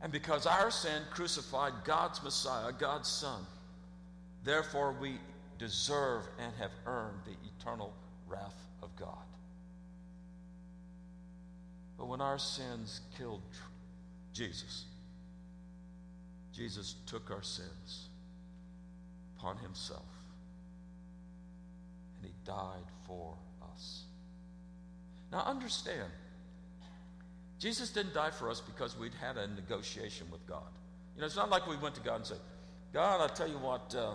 and 0.00 0.10
because 0.10 0.46
our 0.46 0.70
sin 0.70 1.02
crucified 1.10 1.72
God's 1.84 2.22
Messiah, 2.22 2.72
God's 2.72 3.08
Son, 3.08 3.42
therefore 4.42 4.96
we 4.98 5.18
deserve 5.58 6.22
and 6.38 6.52
have 6.58 6.70
earned 6.86 7.18
the 7.26 7.36
eternal 7.58 7.92
wrath 8.26 8.66
of 8.82 8.94
God. 8.96 9.08
But 11.98 12.06
when 12.06 12.20
our 12.20 12.38
sins 12.38 13.00
killed 13.18 13.42
Jesus, 14.32 14.84
Jesus 16.52 16.94
took 17.06 17.30
our 17.30 17.42
sins 17.42 18.08
upon 19.36 19.58
himself 19.58 20.13
and 22.24 22.32
he 22.32 22.50
died 22.50 22.90
for 23.06 23.34
us. 23.72 24.04
Now, 25.30 25.40
understand, 25.40 26.10
Jesus 27.58 27.90
didn't 27.90 28.14
die 28.14 28.30
for 28.30 28.50
us 28.50 28.60
because 28.60 28.98
we'd 28.98 29.14
had 29.14 29.36
a 29.36 29.46
negotiation 29.48 30.26
with 30.30 30.46
God. 30.46 30.62
You 31.14 31.20
know, 31.20 31.26
it's 31.26 31.36
not 31.36 31.50
like 31.50 31.66
we 31.66 31.76
went 31.76 31.94
to 31.96 32.00
God 32.00 32.16
and 32.16 32.26
said, 32.26 32.38
God, 32.92 33.20
I'll 33.20 33.28
tell 33.28 33.48
you 33.48 33.58
what, 33.58 33.94
uh, 33.94 34.14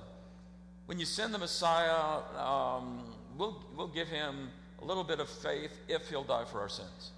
when 0.85 0.99
you 0.99 1.05
send 1.05 1.33
the 1.33 1.37
Messiah, 1.37 2.21
um, 2.37 3.03
we'll, 3.37 3.63
we'll 3.75 3.87
give 3.87 4.07
him 4.07 4.49
a 4.81 4.85
little 4.85 5.03
bit 5.03 5.19
of 5.19 5.29
faith 5.29 5.71
if 5.87 6.09
he'll 6.09 6.23
die 6.23 6.45
for 6.45 6.61
our 6.61 6.69
sins. 6.69 7.11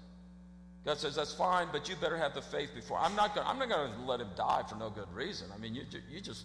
God 0.84 0.98
says, 0.98 1.14
that's 1.14 1.32
fine, 1.32 1.68
but 1.70 1.88
you 1.88 1.94
better 1.96 2.18
have 2.18 2.34
the 2.34 2.42
faith 2.42 2.74
before. 2.74 2.98
I'm 2.98 3.14
not 3.14 3.34
going 3.34 3.46
to 3.46 4.00
let 4.04 4.20
him 4.20 4.30
die 4.36 4.62
for 4.68 4.74
no 4.74 4.90
good 4.90 5.12
reason. 5.14 5.48
I 5.54 5.58
mean, 5.58 5.74
you, 5.74 5.82
you 6.10 6.20
just, 6.20 6.44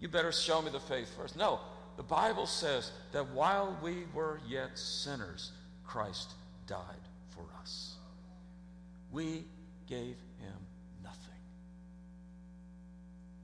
you 0.00 0.08
better 0.08 0.32
show 0.32 0.62
me 0.62 0.70
the 0.70 0.80
faith 0.80 1.14
first. 1.16 1.36
No, 1.36 1.60
the 1.96 2.02
Bible 2.02 2.46
says 2.46 2.90
that 3.12 3.30
while 3.30 3.78
we 3.82 4.04
were 4.12 4.40
yet 4.46 4.78
sinners, 4.78 5.52
Christ 5.86 6.32
died 6.66 6.80
for 7.30 7.44
us. 7.60 7.94
We 9.12 9.44
gave 9.86 10.16
him 10.40 10.58
nothing. 11.02 11.18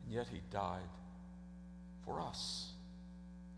And 0.04 0.14
yet 0.14 0.26
he 0.32 0.40
died 0.50 0.80
for 2.04 2.20
us. 2.20 2.72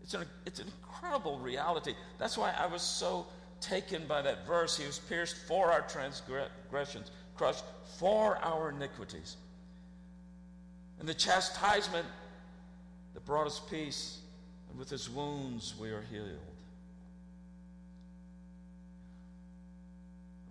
It's 0.03 0.13
an, 0.13 0.25
it's 0.45 0.59
an 0.59 0.67
incredible 0.67 1.39
reality. 1.39 1.95
That's 2.19 2.37
why 2.37 2.53
I 2.57 2.67
was 2.67 2.81
so 2.81 3.25
taken 3.61 4.05
by 4.05 4.21
that 4.21 4.45
verse. 4.45 4.77
He 4.77 4.85
was 4.85 4.99
pierced 4.99 5.37
for 5.47 5.71
our 5.71 5.81
transgressions, 5.81 7.09
crushed 7.35 7.63
for 7.97 8.37
our 8.43 8.69
iniquities. 8.69 9.37
And 10.99 11.09
the 11.09 11.13
chastisement 11.13 12.05
that 13.13 13.25
brought 13.25 13.47
us 13.47 13.59
peace 13.69 14.19
and 14.73 14.79
with 14.79 14.89
his 14.89 15.09
wounds 15.09 15.75
we 15.79 15.91
are 15.91 16.03
healed. 16.11 16.27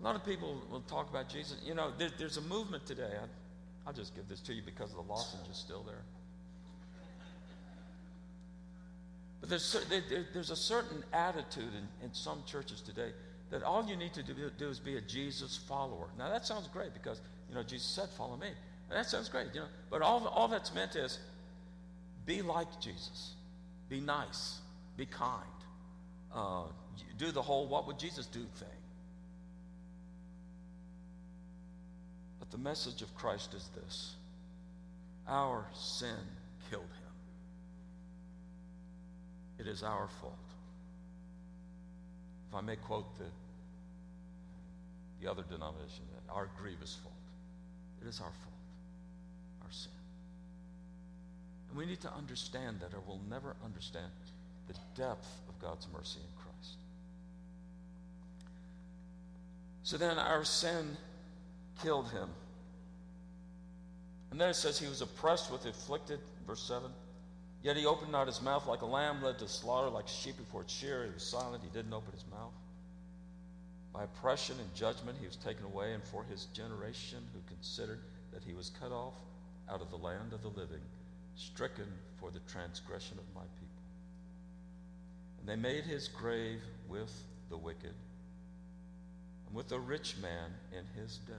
A 0.01 0.05
lot 0.05 0.17
of 0.17 0.25
people 0.25 0.61
will 0.71 0.81
talk 0.83 1.11
about 1.11 1.29
Jesus. 1.29 1.57
You 1.65 1.75
know, 1.75 1.93
there, 1.99 2.09
there's 2.19 2.37
a 2.37 2.43
movement 2.43 2.87
today. 2.87 3.11
I, 3.85 3.89
will 3.89 3.93
just 3.93 4.15
give 4.15 4.29
this 4.29 4.41
to 4.41 4.55
you 4.55 4.63
because 4.65 4.93
the 4.93 5.01
lozenge 5.01 5.49
is 5.51 5.57
still 5.57 5.83
there. 5.83 6.03
But 9.41 9.51
there's, 9.51 9.77
there, 9.89 10.27
there's 10.33 10.51
a 10.51 10.57
certain 10.57 11.03
attitude 11.13 11.73
in, 11.75 12.07
in 12.07 12.15
some 12.15 12.43
churches 12.47 12.81
today 12.81 13.11
that 13.51 13.63
all 13.65 13.85
you 13.85 13.97
need 13.97 14.15
to 14.15 14.23
do, 14.23 14.35
do, 14.57 14.69
is 14.69 14.79
be 14.79 14.97
a 14.97 15.01
Jesus 15.01 15.57
follower. 15.57 16.09
Now 16.17 16.31
that 16.31 16.47
sounds 16.47 16.69
great 16.69 16.95
because 16.95 17.21
you 17.49 17.55
know 17.55 17.63
Jesus 17.63 17.87
said, 17.87 18.09
"Follow 18.17 18.37
me." 18.37 18.47
And 18.47 18.99
that 18.99 19.11
sounds 19.11 19.29
great, 19.29 19.49
you 19.53 19.61
know. 19.61 19.67
But 19.91 20.01
all 20.01 20.27
all 20.29 20.49
that's 20.49 20.73
meant 20.75 20.97
is 20.97 21.19
be 22.25 22.41
like 22.41 22.81
Jesus. 22.81 23.35
Be 23.93 24.01
nice. 24.01 24.59
Be 24.97 25.05
kind. 25.05 25.43
Uh, 26.35 26.63
do 27.19 27.31
the 27.31 27.43
whole 27.43 27.67
what 27.67 27.87
would 27.87 27.99
Jesus 27.99 28.25
do 28.25 28.41
thing. 28.57 28.79
But 32.39 32.51
the 32.51 32.57
message 32.57 33.03
of 33.03 33.15
Christ 33.15 33.53
is 33.53 33.69
this 33.75 34.15
our 35.29 35.67
sin 35.75 36.17
killed 36.71 36.85
him, 36.85 37.13
it 39.59 39.67
is 39.71 39.83
our 39.83 40.09
fault. 40.23 40.39
if 42.49 42.55
I 42.55 42.63
may 42.63 42.77
quote 42.77 43.19
the, 43.19 43.27
the 45.21 45.31
other 45.31 45.43
denomination, 45.51 46.05
our 46.31 46.49
grievous 46.59 46.97
fault. 47.03 47.13
It 48.01 48.09
is 48.09 48.21
our 48.21 48.33
fault, 48.33 48.55
our 49.63 49.71
sin. 49.71 50.02
And 51.73 51.79
we 51.79 51.87
need 51.87 52.03
to 52.03 52.13
understand 52.13 52.81
that, 52.81 52.93
or 52.93 53.01
we'll 53.07 53.23
never 53.31 53.57
understand 53.65 54.11
the 54.69 54.75
depth 54.95 55.41
of 55.49 55.59
God's 55.59 55.89
mercy 55.91 56.19
in 56.21 56.43
Christ. 56.43 56.77
So 59.83 59.97
then 59.97 60.19
our 60.19 60.45
sin 60.45 60.99
killed 61.83 62.11
him. 62.11 62.29
And 64.31 64.39
then 64.39 64.51
it 64.51 64.55
says 64.55 64.79
he 64.79 64.87
was 64.87 65.01
oppressed 65.01 65.51
with 65.51 65.65
afflicted, 65.65 66.21
verse 66.47 66.63
7. 66.63 66.91
Yet 67.63 67.79
he 67.79 67.87
opened 67.87 68.13
not 68.13 68.27
his 68.27 68.43
mouth 68.43 68.67
like 68.67 68.83
a 68.83 68.87
lamb 68.87 69.23
led 69.23 69.39
to 69.39 69.49
slaughter, 69.49 69.89
like 69.89 70.05
a 70.05 70.11
sheep 70.11 70.37
before 70.37 70.61
its 70.61 70.75
shearer. 70.75 71.07
He 71.07 71.15
was 71.15 71.23
silent, 71.23 71.63
he 71.63 71.71
didn't 71.71 71.95
open 71.95 72.13
his 72.13 72.27
mouth. 72.31 72.53
By 73.95 74.05
oppression 74.05 74.57
and 74.61 74.75
judgment 74.75 75.17
he 75.19 75.27
was 75.27 75.37
taken 75.37 75.65
away, 75.65 75.95
and 75.95 76.05
for 76.05 76.23
his 76.25 76.47
generation 76.53 77.21
who 77.33 77.41
considered 77.55 78.01
that 78.35 78.43
he 78.45 78.53
was 78.53 78.71
cut 78.79 78.93
off 78.93 79.15
out 79.71 79.81
of 79.81 79.89
the 79.89 79.97
land 79.97 80.35
of 80.35 80.43
the 80.43 80.49
living, 80.49 80.83
stricken 81.37 81.87
for 82.19 82.31
the 82.31 82.41
transgression 82.41 83.19
of 83.19 83.25
my 83.35 83.47
people. 83.61 83.83
And 85.41 85.49
they 85.49 85.57
made 85.57 85.85
his 85.85 86.09
grave 86.09 86.61
with 86.89 87.13
the 87.51 87.57
wicked, 87.57 87.95
and 89.47 89.57
with 89.57 89.69
the 89.69 89.81
rich 89.81 90.17
man 90.23 90.51
in 90.73 90.85
his 91.01 91.19
death. 91.27 91.37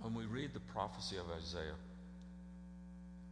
When 0.00 0.14
we 0.14 0.24
read 0.24 0.52
the 0.54 0.60
prophecy 0.60 1.16
of 1.16 1.24
Isaiah, 1.36 1.74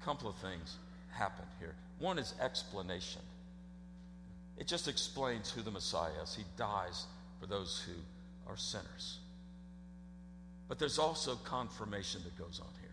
a 0.00 0.04
couple 0.04 0.28
of 0.28 0.36
things 0.36 0.76
happen 1.12 1.44
here. 1.58 1.74
One 1.98 2.18
is 2.18 2.34
explanation. 2.40 3.22
It 4.58 4.66
just 4.66 4.88
explains 4.88 5.50
who 5.50 5.62
the 5.62 5.70
Messiah 5.70 6.10
is. 6.22 6.34
He 6.34 6.44
dies 6.56 7.06
for 7.40 7.46
those 7.46 7.84
who 7.86 7.92
are 8.50 8.56
sinners. 8.56 9.18
But 10.68 10.78
there's 10.78 10.98
also 10.98 11.36
confirmation 11.36 12.22
that 12.24 12.36
goes 12.36 12.60
on 12.60 12.72
here. 12.80 12.90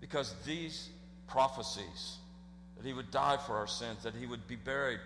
Because 0.00 0.34
these 0.44 0.88
prophecies, 1.26 2.18
that 2.76 2.86
he 2.86 2.92
would 2.92 3.10
die 3.10 3.36
for 3.36 3.56
our 3.56 3.66
sins, 3.66 4.02
that 4.02 4.14
he 4.14 4.26
would 4.26 4.46
be 4.48 4.56
buried 4.56 5.00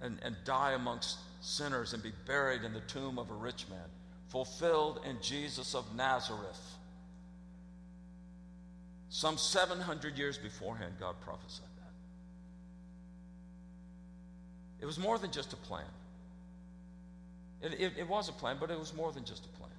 and, 0.00 0.18
and 0.22 0.36
die 0.44 0.72
amongst 0.72 1.18
sinners 1.40 1.92
and 1.92 2.02
be 2.02 2.12
buried 2.26 2.62
in 2.62 2.72
the 2.72 2.80
tomb 2.80 3.18
of 3.18 3.30
a 3.30 3.34
rich 3.34 3.66
man, 3.68 3.78
fulfilled 4.28 5.00
in 5.08 5.18
Jesus 5.20 5.74
of 5.74 5.94
Nazareth. 5.94 6.76
Some 9.10 9.36
700 9.36 10.16
years 10.16 10.38
beforehand, 10.38 10.94
God 10.98 11.16
prophesied 11.20 11.66
that. 11.76 11.92
It 14.80 14.86
was 14.86 14.98
more 14.98 15.18
than 15.18 15.30
just 15.30 15.52
a 15.52 15.56
plan. 15.56 15.84
It, 17.60 17.74
it, 17.78 17.92
it 17.98 18.08
was 18.08 18.28
a 18.28 18.32
plan, 18.32 18.56
but 18.58 18.70
it 18.70 18.78
was 18.78 18.94
more 18.94 19.12
than 19.12 19.24
just 19.24 19.44
a 19.44 19.48
plan. 19.50 19.71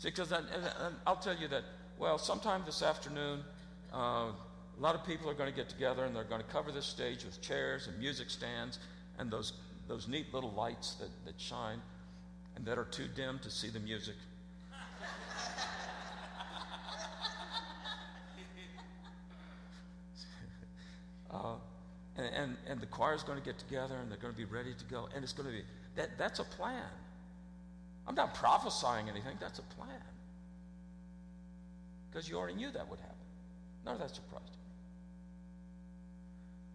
See, 0.00 0.08
because 0.08 0.32
I'll 1.06 1.16
tell 1.16 1.36
you 1.36 1.46
that, 1.48 1.62
well, 1.98 2.16
sometime 2.16 2.62
this 2.64 2.82
afternoon, 2.82 3.44
uh, 3.92 3.98
a 3.98 4.32
lot 4.78 4.94
of 4.94 5.04
people 5.04 5.28
are 5.28 5.34
going 5.34 5.50
to 5.50 5.54
get 5.54 5.68
together 5.68 6.06
and 6.06 6.16
they're 6.16 6.24
going 6.24 6.40
to 6.40 6.46
cover 6.46 6.72
this 6.72 6.86
stage 6.86 7.22
with 7.22 7.42
chairs 7.42 7.86
and 7.86 7.98
music 7.98 8.30
stands 8.30 8.78
and 9.18 9.30
those, 9.30 9.52
those 9.88 10.08
neat 10.08 10.32
little 10.32 10.52
lights 10.52 10.94
that, 10.94 11.10
that 11.26 11.38
shine 11.38 11.82
and 12.56 12.64
that 12.64 12.78
are 12.78 12.86
too 12.86 13.08
dim 13.14 13.38
to 13.40 13.50
see 13.50 13.68
the 13.68 13.78
music. 13.78 14.14
uh, 21.30 21.56
and, 22.16 22.34
and, 22.34 22.56
and 22.66 22.80
the 22.80 22.86
choir's 22.86 23.22
going 23.22 23.38
to 23.38 23.44
get 23.44 23.58
together 23.58 23.96
and 23.96 24.10
they're 24.10 24.16
going 24.16 24.32
to 24.32 24.38
be 24.38 24.46
ready 24.46 24.72
to 24.72 24.84
go. 24.86 25.10
And 25.14 25.22
it's 25.22 25.34
going 25.34 25.50
to 25.50 25.54
be, 25.54 25.62
that, 25.96 26.16
that's 26.16 26.38
a 26.38 26.44
plan. 26.44 26.88
I'm 28.06 28.14
not 28.14 28.34
prophesying 28.34 29.08
anything, 29.08 29.36
that's 29.40 29.58
a 29.58 29.62
plan. 29.62 30.02
Because 32.10 32.28
you 32.28 32.36
already 32.36 32.54
knew 32.54 32.70
that 32.72 32.88
would 32.88 32.98
happen. 32.98 33.16
None 33.84 33.94
of 33.94 34.00
that 34.00 34.14
surprised 34.14 34.44
me. 34.44 34.56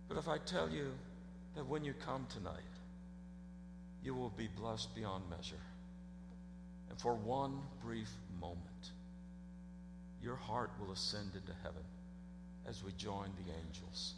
But 0.07 0.17
if 0.17 0.27
I 0.27 0.37
tell 0.37 0.69
you 0.69 0.91
that 1.55 1.65
when 1.65 1.83
you 1.83 1.93
come 1.93 2.25
tonight, 2.29 2.53
you 4.03 4.13
will 4.13 4.29
be 4.29 4.47
blessed 4.47 4.95
beyond 4.95 5.23
measure. 5.29 5.55
And 6.89 6.99
for 6.99 7.15
one 7.15 7.59
brief 7.83 8.11
moment, 8.39 8.91
your 10.21 10.35
heart 10.35 10.71
will 10.79 10.91
ascend 10.91 11.31
into 11.33 11.51
heaven 11.63 11.83
as 12.67 12.83
we 12.83 12.91
join 12.97 13.29
the 13.45 13.51
angels 13.65 14.13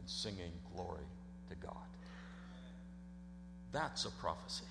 in 0.00 0.06
singing 0.06 0.52
glory 0.74 1.04
to 1.48 1.54
God. 1.56 1.74
That's 3.72 4.04
a 4.04 4.10
prophecy. 4.10 4.64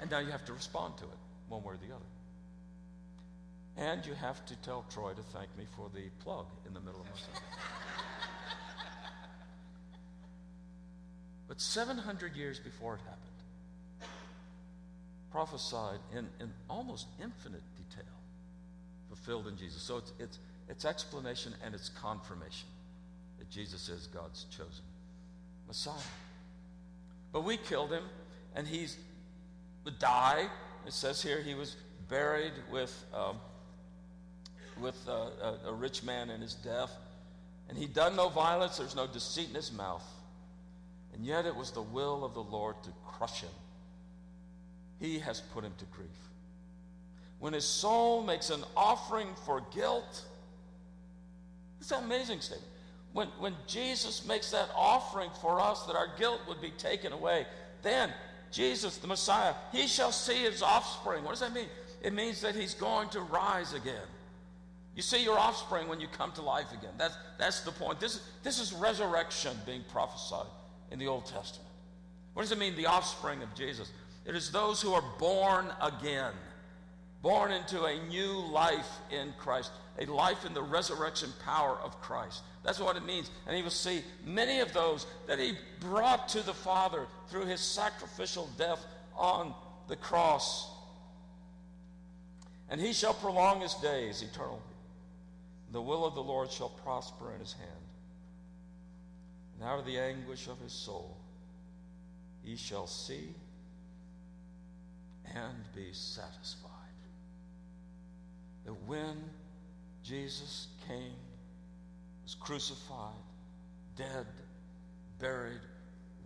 And 0.00 0.10
now 0.10 0.18
you 0.18 0.30
have 0.30 0.44
to 0.46 0.52
respond 0.52 0.96
to 0.98 1.04
it, 1.04 1.18
one 1.48 1.62
way 1.62 1.74
or 1.74 1.76
the 1.76 1.94
other. 1.94 2.04
And 3.76 4.04
you 4.04 4.14
have 4.14 4.44
to 4.46 4.56
tell 4.56 4.84
Troy 4.92 5.12
to 5.12 5.22
thank 5.22 5.48
me 5.56 5.64
for 5.76 5.88
the 5.94 6.02
plug 6.22 6.46
in 6.66 6.74
the 6.74 6.80
middle 6.80 7.00
of 7.00 7.06
my 7.06 7.16
sermon. 7.16 7.42
but 11.48 11.60
700 11.60 12.36
years 12.36 12.58
before 12.58 12.94
it 12.94 13.00
happened, 13.00 13.18
prophesied 15.30 16.00
in, 16.12 16.28
in 16.40 16.52
almost 16.68 17.06
infinite 17.22 17.62
detail, 17.76 18.04
fulfilled 19.08 19.48
in 19.48 19.56
Jesus. 19.56 19.82
So 19.82 19.96
it's, 19.96 20.12
it's, 20.18 20.38
it's 20.68 20.84
explanation 20.84 21.54
and 21.64 21.74
it's 21.74 21.88
confirmation 21.88 22.68
that 23.38 23.48
Jesus 23.48 23.88
is 23.88 24.06
God's 24.08 24.44
chosen 24.50 24.84
Messiah. 25.66 25.94
But 27.32 27.44
we 27.44 27.56
killed 27.56 27.90
him, 27.90 28.04
and 28.54 28.66
he's 28.66 28.98
would 29.84 29.98
die. 29.98 30.46
It 30.86 30.92
says 30.92 31.22
here 31.22 31.40
he 31.40 31.54
was 31.54 31.76
buried 32.08 32.52
with, 32.70 33.04
um, 33.14 33.36
with 34.80 34.96
uh, 35.08 35.30
a, 35.42 35.68
a 35.68 35.72
rich 35.72 36.02
man 36.02 36.30
in 36.30 36.40
his 36.40 36.54
death. 36.54 36.90
And 37.68 37.78
he 37.78 37.86
done 37.86 38.16
no 38.16 38.28
violence, 38.28 38.78
there's 38.78 38.96
no 38.96 39.06
deceit 39.06 39.48
in 39.48 39.54
his 39.54 39.72
mouth. 39.72 40.04
And 41.14 41.24
yet 41.24 41.46
it 41.46 41.54
was 41.54 41.70
the 41.70 41.82
will 41.82 42.24
of 42.24 42.34
the 42.34 42.42
Lord 42.42 42.76
to 42.84 42.90
crush 43.06 43.40
him. 43.40 43.50
He 45.00 45.18
has 45.18 45.40
put 45.40 45.64
him 45.64 45.72
to 45.78 45.84
grief. 45.86 46.08
When 47.38 47.52
his 47.52 47.64
soul 47.64 48.22
makes 48.22 48.50
an 48.50 48.62
offering 48.76 49.28
for 49.44 49.62
guilt, 49.74 50.24
it's 51.80 51.90
an 51.90 52.04
amazing 52.04 52.40
statement. 52.40 52.68
When, 53.12 53.28
when 53.38 53.54
Jesus 53.66 54.24
makes 54.26 54.50
that 54.52 54.70
offering 54.76 55.30
for 55.40 55.60
us 55.60 55.84
that 55.86 55.96
our 55.96 56.08
guilt 56.18 56.40
would 56.48 56.60
be 56.60 56.70
taken 56.70 57.12
away, 57.12 57.46
then 57.82 58.12
Jesus, 58.52 58.98
the 58.98 59.08
Messiah, 59.08 59.54
he 59.72 59.86
shall 59.86 60.12
see 60.12 60.42
his 60.42 60.62
offspring. 60.62 61.24
What 61.24 61.30
does 61.30 61.40
that 61.40 61.52
mean? 61.52 61.66
It 62.02 62.12
means 62.12 62.40
that 62.42 62.54
he's 62.54 62.74
going 62.74 63.08
to 63.10 63.20
rise 63.20 63.72
again. 63.72 64.06
You 64.94 65.02
see 65.02 65.24
your 65.24 65.38
offspring 65.38 65.88
when 65.88 66.00
you 66.00 66.06
come 66.06 66.32
to 66.32 66.42
life 66.42 66.70
again. 66.72 66.92
That's, 66.98 67.16
that's 67.38 67.60
the 67.62 67.72
point. 67.72 67.98
This, 67.98 68.20
this 68.42 68.60
is 68.60 68.72
resurrection 68.72 69.56
being 69.64 69.84
prophesied 69.90 70.46
in 70.90 70.98
the 70.98 71.06
Old 71.06 71.24
Testament. 71.24 71.70
What 72.34 72.42
does 72.42 72.52
it 72.52 72.58
mean, 72.58 72.76
the 72.76 72.86
offspring 72.86 73.42
of 73.42 73.54
Jesus? 73.54 73.90
It 74.26 74.34
is 74.36 74.50
those 74.50 74.82
who 74.82 74.92
are 74.92 75.04
born 75.18 75.66
again, 75.80 76.32
born 77.22 77.52
into 77.52 77.84
a 77.84 77.98
new 78.08 78.32
life 78.32 78.98
in 79.10 79.32
Christ, 79.38 79.70
a 79.98 80.06
life 80.06 80.44
in 80.44 80.54
the 80.54 80.62
resurrection 80.62 81.32
power 81.44 81.78
of 81.82 82.00
Christ. 82.02 82.42
That's 82.64 82.80
what 82.80 82.96
it 82.96 83.04
means. 83.04 83.30
And 83.46 83.56
he 83.56 83.62
will 83.62 83.70
see 83.70 84.02
many 84.26 84.58
of 84.58 84.72
those 84.72 85.06
that 85.28 85.38
he 85.38 85.54
brought 85.80 86.28
to 86.30 86.44
the 86.44 86.52
Father 86.52 87.06
through 87.28 87.46
his 87.46 87.60
sacrificial 87.60 88.48
death 88.58 88.84
on 89.16 89.54
the 89.88 89.96
cross. 89.96 90.68
And 92.68 92.80
he 92.80 92.92
shall 92.92 93.14
prolong 93.14 93.60
his 93.60 93.74
days 93.74 94.22
eternally. 94.22 94.58
The 95.70 95.80
will 95.80 96.04
of 96.04 96.14
the 96.14 96.22
Lord 96.22 96.50
shall 96.50 96.68
prosper 96.68 97.32
in 97.32 97.40
his 97.40 97.52
hand. 97.52 97.70
And 99.54 99.68
out 99.68 99.78
of 99.78 99.86
the 99.86 99.98
anguish 99.98 100.48
of 100.48 100.58
his 100.60 100.72
soul, 100.72 101.16
he 102.42 102.56
shall 102.56 102.86
see 102.86 103.34
and 105.34 105.56
be 105.74 105.88
satisfied. 105.92 106.71
That 108.64 108.74
when 108.86 109.22
Jesus 110.02 110.68
came 110.86 111.14
was 112.22 112.34
crucified, 112.34 113.14
dead, 113.96 114.26
buried, 115.20 115.60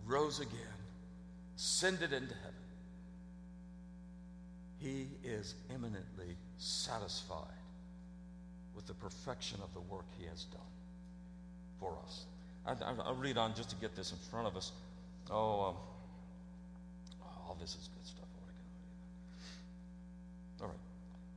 rose 0.05 0.39
again, 0.39 0.51
ascended 1.55 2.13
into 2.13 2.33
heaven. 2.35 2.53
He 4.79 5.07
is 5.23 5.55
eminently 5.73 6.37
satisfied 6.57 7.41
with 8.75 8.85
the 8.85 8.93
perfection 8.93 9.59
of 9.63 9.73
the 9.73 9.81
work 9.81 10.05
he 10.19 10.25
has 10.27 10.43
done 10.45 10.61
for 11.79 11.97
us. 12.03 12.25
I, 12.65 12.73
will 12.91 13.15
read 13.15 13.37
on 13.37 13.55
just 13.55 13.69
to 13.69 13.75
get 13.77 13.95
this 13.95 14.11
in 14.11 14.17
front 14.29 14.45
of 14.47 14.55
us. 14.55 14.71
Oh, 15.31 15.69
um, 15.69 15.75
oh, 17.21 17.47
all 17.47 17.57
this 17.59 17.71
is 17.71 17.89
good 17.95 18.05
stuff. 18.05 18.27
All 20.61 20.67
right. 20.67 20.75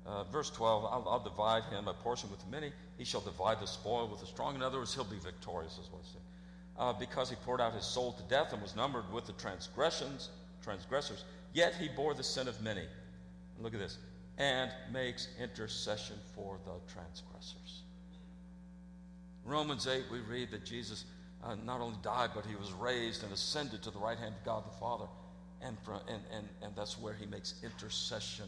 Uh, 0.07 0.25
verse 0.25 0.51
12, 0.51 0.85
I'll, 0.85 1.09
I'll, 1.09 1.23
divide 1.23 1.65
him 1.65 1.87
a 1.89 1.93
portion 1.93 2.31
with 2.31 2.47
many. 2.51 2.73
He 2.97 3.05
shall 3.05 3.21
divide 3.21 3.61
the 3.61 3.67
spoil 3.67 4.09
with 4.09 4.21
the 4.21 4.27
strong. 4.27 4.55
In 4.55 4.63
other 4.63 4.79
words, 4.79 4.95
he'll 4.95 5.05
be 5.05 5.19
victorious, 5.19 5.73
is 5.75 5.91
what 5.91 6.01
it's 6.01 6.11
saying. 6.11 6.25
Uh, 6.79 6.93
because 6.95 7.29
he 7.29 7.37
poured 7.37 7.61
out 7.61 7.75
his 7.75 7.85
soul 7.85 8.13
to 8.13 8.23
death 8.25 8.53
and 8.53 8.63
was 8.63 8.75
numbered 8.75 9.11
with 9.13 9.27
the 9.27 9.35
transgressions, 9.35 10.31
transgressors. 10.63 11.25
Yet 11.53 11.75
he 11.75 11.89
bore 11.89 12.15
the 12.15 12.23
sin 12.23 12.49
of 12.49 12.61
many. 12.63 12.85
Look 13.61 13.75
at 13.75 13.81
this. 13.81 13.99
And 14.39 14.71
makes 14.91 15.29
intercession 15.39 16.17
for 16.35 16.59
the 16.65 16.73
transgressors. 16.91 17.83
Romans 19.45 19.87
8, 19.87 20.05
we 20.11 20.21
read 20.21 20.51
that 20.53 20.65
Jesus 20.65 21.05
uh, 21.45 21.57
not 21.67 21.81
only 21.81 21.99
died, 22.03 22.31
but 22.35 22.47
he 22.47 22.57
was 22.57 22.73
raised 22.73 23.23
and 23.23 23.33
ascended 23.33 23.83
to 23.83 23.91
the 23.91 23.99
right 23.99 24.19
hand 24.19 24.35
of 24.39 24.45
God 24.45 24.65
the 24.65 24.79
Father. 24.79 25.07
And, 25.61 25.77
and, 26.09 26.23
and, 26.33 26.49
and 26.63 26.75
that's 26.75 26.99
where 26.99 27.13
he 27.13 27.27
makes 27.27 27.55
intercession 27.63 28.47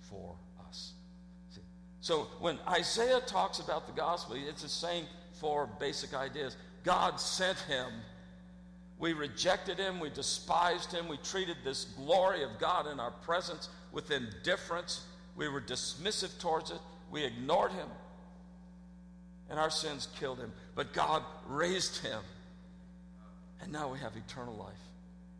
for? 0.00 0.34
So 2.00 2.28
when 2.40 2.58
Isaiah 2.68 3.20
talks 3.20 3.58
about 3.58 3.86
the 3.86 3.92
gospel, 3.92 4.36
it's 4.36 4.62
the 4.62 4.68
same 4.68 5.04
four 5.32 5.68
basic 5.78 6.14
ideas. 6.14 6.56
God 6.84 7.20
sent 7.20 7.58
him. 7.60 7.86
We 8.98 9.12
rejected 9.12 9.78
him. 9.78 10.00
We 10.00 10.10
despised 10.10 10.92
him. 10.92 11.08
We 11.08 11.18
treated 11.18 11.56
this 11.64 11.84
glory 11.84 12.42
of 12.42 12.50
God 12.58 12.86
in 12.86 12.98
our 12.98 13.10
presence 13.10 13.68
with 13.92 14.10
indifference. 14.10 15.04
We 15.36 15.48
were 15.48 15.60
dismissive 15.60 16.38
towards 16.40 16.70
it. 16.70 16.80
We 17.10 17.24
ignored 17.24 17.72
him. 17.72 17.88
And 19.50 19.58
our 19.58 19.70
sins 19.70 20.08
killed 20.18 20.38
him. 20.38 20.52
But 20.74 20.92
God 20.92 21.22
raised 21.46 21.98
him. 21.98 22.20
And 23.60 23.72
now 23.72 23.90
we 23.90 23.98
have 23.98 24.12
eternal 24.16 24.54
life 24.54 24.74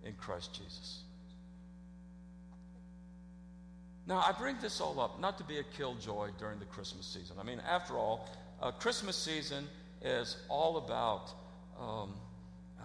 in 0.05 0.15
Christ 0.15 0.55
Jesus. 0.55 1.03
Now, 4.09 4.25
I 4.27 4.33
bring 4.33 4.57
this 4.63 4.81
all 4.81 4.99
up 5.01 5.21
not 5.21 5.37
to 5.37 5.45
be 5.45 5.59
a 5.59 5.63
killjoy 5.63 6.31
during 6.39 6.59
the 6.59 6.65
Christmas 6.65 7.07
season. 7.07 7.37
I 7.39 7.43
mean, 7.43 7.61
after 7.69 7.99
all, 7.99 8.27
uh, 8.63 8.71
Christmas 8.71 9.17
season 9.17 9.69
is 10.03 10.39
all 10.49 10.79
about 10.79 11.29
um, 11.79 12.15
uh, 12.81 12.85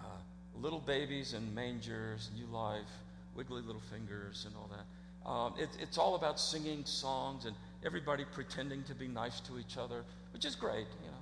little 0.54 0.80
babies 0.80 1.32
and 1.32 1.54
mangers, 1.54 2.28
new 2.36 2.44
life, 2.54 2.90
wiggly 3.34 3.62
little 3.62 3.80
fingers, 3.90 4.44
and 4.46 4.54
all 4.54 4.68
that. 4.70 5.28
Um, 5.28 5.54
it, 5.58 5.70
it's 5.80 5.96
all 5.96 6.14
about 6.14 6.38
singing 6.38 6.84
songs 6.84 7.46
and 7.46 7.56
everybody 7.86 8.26
pretending 8.30 8.82
to 8.82 8.94
be 8.94 9.08
nice 9.08 9.40
to 9.40 9.58
each 9.58 9.78
other, 9.78 10.04
which 10.34 10.44
is 10.44 10.54
great, 10.54 10.86
you 11.02 11.10
know. 11.10 11.16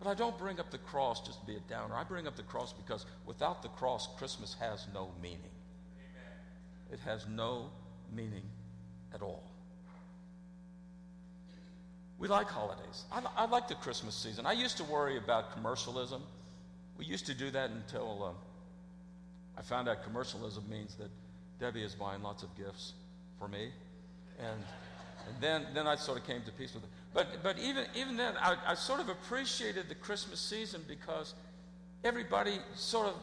But 0.00 0.08
I 0.08 0.14
don't 0.14 0.36
bring 0.36 0.58
up 0.58 0.72
the 0.72 0.78
cross 0.78 1.24
just 1.24 1.38
to 1.40 1.46
be 1.46 1.54
a 1.54 1.60
downer. 1.70 1.94
I 1.94 2.02
bring 2.02 2.26
up 2.26 2.34
the 2.34 2.42
cross 2.42 2.72
because 2.72 3.06
without 3.26 3.62
the 3.62 3.68
cross, 3.68 4.08
Christmas 4.18 4.56
has 4.58 4.88
no 4.92 5.12
meaning. 5.22 5.55
It 6.92 7.00
has 7.04 7.26
no 7.28 7.70
meaning 8.14 8.42
at 9.14 9.22
all. 9.22 9.42
We 12.18 12.28
like 12.28 12.46
holidays. 12.46 13.04
I, 13.12 13.22
I, 13.36 13.46
like 13.46 13.68
the 13.68 13.74
Christmas 13.74 14.14
season. 14.14 14.46
I 14.46 14.52
used 14.52 14.78
to 14.78 14.84
worry 14.84 15.18
about 15.18 15.52
commercialism. 15.52 16.22
We 16.96 17.04
used 17.04 17.26
to 17.26 17.34
do 17.34 17.50
that 17.50 17.70
until 17.70 18.24
uh, 18.24 19.58
I 19.58 19.62
found 19.62 19.88
out 19.88 20.02
commercialism 20.02 20.64
means 20.70 20.94
that 20.94 21.10
Debbie 21.60 21.82
is 21.82 21.94
buying 21.94 22.22
lots 22.22 22.42
of 22.42 22.56
gifts 22.56 22.94
for 23.38 23.48
me. 23.48 23.68
And, 24.38 24.62
and 25.28 25.42
then, 25.42 25.66
then 25.74 25.86
I 25.86 25.96
sort 25.96 26.18
of 26.18 26.26
came 26.26 26.42
to 26.42 26.52
peace 26.52 26.72
with 26.72 26.84
it. 26.84 26.90
But, 27.12 27.42
but 27.42 27.58
even, 27.58 27.84
even 27.94 28.16
then, 28.16 28.34
I, 28.40 28.56
I 28.66 28.74
sort 28.74 29.00
of 29.00 29.10
appreciated 29.10 29.88
the 29.88 29.94
Christmas 29.94 30.40
season 30.40 30.82
because 30.88 31.34
everybody 32.02 32.58
sort 32.74 33.08
of 33.08 33.14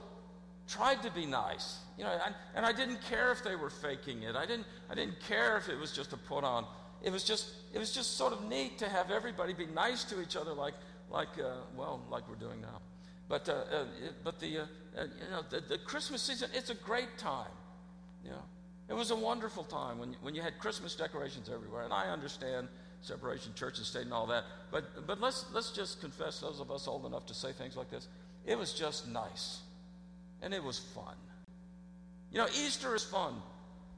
tried 0.67 1.01
to 1.03 1.11
be 1.11 1.25
nice. 1.25 1.77
You 1.97 2.05
know, 2.05 2.19
and, 2.25 2.35
and 2.55 2.65
I 2.65 2.71
didn't 2.71 3.01
care 3.01 3.31
if 3.31 3.43
they 3.43 3.55
were 3.55 3.69
faking 3.69 4.23
it. 4.23 4.35
I 4.35 4.45
didn't, 4.45 4.65
I 4.89 4.95
didn't 4.95 5.19
care 5.21 5.57
if 5.57 5.69
it 5.69 5.77
was 5.77 5.91
just 5.91 6.13
a 6.13 6.17
put 6.17 6.43
on. 6.43 6.65
It 7.03 7.11
was 7.11 7.23
just, 7.23 7.51
it 7.73 7.79
was 7.79 7.91
just 7.91 8.17
sort 8.17 8.33
of 8.33 8.47
neat 8.47 8.79
to 8.79 8.89
have 8.89 9.11
everybody 9.11 9.53
be 9.53 9.67
nice 9.67 10.03
to 10.05 10.21
each 10.21 10.35
other, 10.35 10.53
like, 10.53 10.73
like 11.11 11.27
uh, 11.37 11.57
well, 11.75 12.01
like 12.09 12.27
we're 12.27 12.35
doing 12.35 12.61
now. 12.61 12.81
But, 13.27 13.47
uh, 13.47 13.51
uh, 13.51 13.85
but 14.23 14.39
the, 14.39 14.59
uh, 14.59 14.65
uh, 14.97 15.03
you 15.03 15.29
know, 15.31 15.43
the, 15.49 15.61
the 15.61 15.77
Christmas 15.77 16.21
season, 16.21 16.49
it's 16.53 16.69
a 16.69 16.75
great 16.75 17.17
time. 17.17 17.51
You 18.23 18.31
know, 18.31 18.43
it 18.89 18.93
was 18.93 19.11
a 19.11 19.15
wonderful 19.15 19.63
time 19.63 19.99
when, 19.99 20.15
when 20.21 20.33
you 20.33 20.41
had 20.41 20.59
Christmas 20.59 20.95
decorations 20.95 21.49
everywhere. 21.53 21.83
And 21.83 21.93
I 21.93 22.07
understand 22.07 22.69
separation, 23.01 23.53
church 23.53 23.77
and 23.77 23.85
state, 23.85 24.03
and 24.03 24.13
all 24.13 24.27
that. 24.27 24.45
But, 24.71 25.05
but 25.05 25.19
let's, 25.21 25.45
let's 25.53 25.71
just 25.71 25.99
confess, 26.01 26.39
those 26.39 26.59
of 26.59 26.71
us 26.71 26.87
old 26.87 27.05
enough 27.05 27.25
to 27.27 27.33
say 27.33 27.51
things 27.51 27.75
like 27.75 27.89
this, 27.89 28.07
it 28.45 28.57
was 28.57 28.73
just 28.73 29.07
nice 29.07 29.59
and 30.43 30.53
it 30.53 30.63
was 30.63 30.77
fun. 30.77 31.15
You 32.31 32.39
know, 32.39 32.47
Easter 32.47 32.95
is 32.95 33.03
fun. 33.03 33.35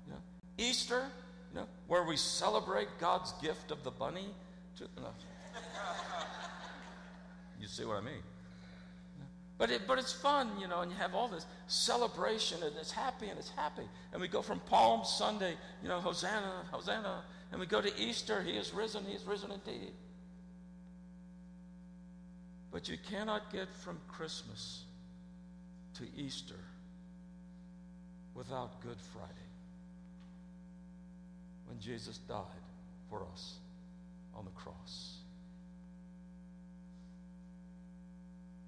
You 0.05 0.13
know, 0.13 0.19
Easter, 0.57 1.07
you 1.51 1.59
know, 1.59 1.67
where 1.87 2.03
we 2.03 2.15
celebrate 2.15 2.87
God's 2.99 3.33
gift 3.41 3.71
of 3.71 3.83
the 3.83 3.91
bunny. 3.91 4.27
To, 4.77 4.83
no. 4.97 5.09
you 7.59 7.67
see 7.67 7.83
what 7.83 7.97
I 7.97 8.01
mean? 8.01 8.21
But, 9.57 9.71
it, 9.71 9.87
but 9.87 9.97
it's 9.97 10.11
fun, 10.11 10.51
you 10.59 10.67
know, 10.67 10.81
and 10.81 10.91
you 10.91 10.97
have 10.97 11.15
all 11.15 11.29
this 11.29 11.45
celebration, 11.67 12.61
and 12.61 12.75
it's 12.75 12.91
happy, 12.91 13.29
and 13.29 13.39
it's 13.39 13.49
happy. 13.49 13.83
And 14.11 14.21
we 14.21 14.27
go 14.27 14.41
from 14.41 14.59
Palm 14.59 15.05
Sunday, 15.05 15.55
you 15.81 15.87
know, 15.87 16.01
Hosanna, 16.01 16.65
Hosanna, 16.71 17.23
and 17.51 17.59
we 17.59 17.65
go 17.65 17.79
to 17.79 17.97
Easter, 17.97 18.43
He 18.43 18.51
is 18.51 18.73
risen, 18.73 19.05
He 19.05 19.13
is 19.13 19.23
risen 19.23 19.51
indeed. 19.51 19.93
But 22.69 22.89
you 22.89 22.97
cannot 23.09 23.53
get 23.53 23.73
from 23.73 23.97
Christmas 24.09 24.83
to 25.95 26.03
Easter 26.17 26.59
without 28.33 28.81
Good 28.81 28.97
Friday 29.13 29.31
when 31.67 31.79
Jesus 31.79 32.17
died 32.27 32.43
for 33.09 33.25
us 33.33 33.55
on 34.35 34.45
the 34.45 34.51
cross. 34.51 35.17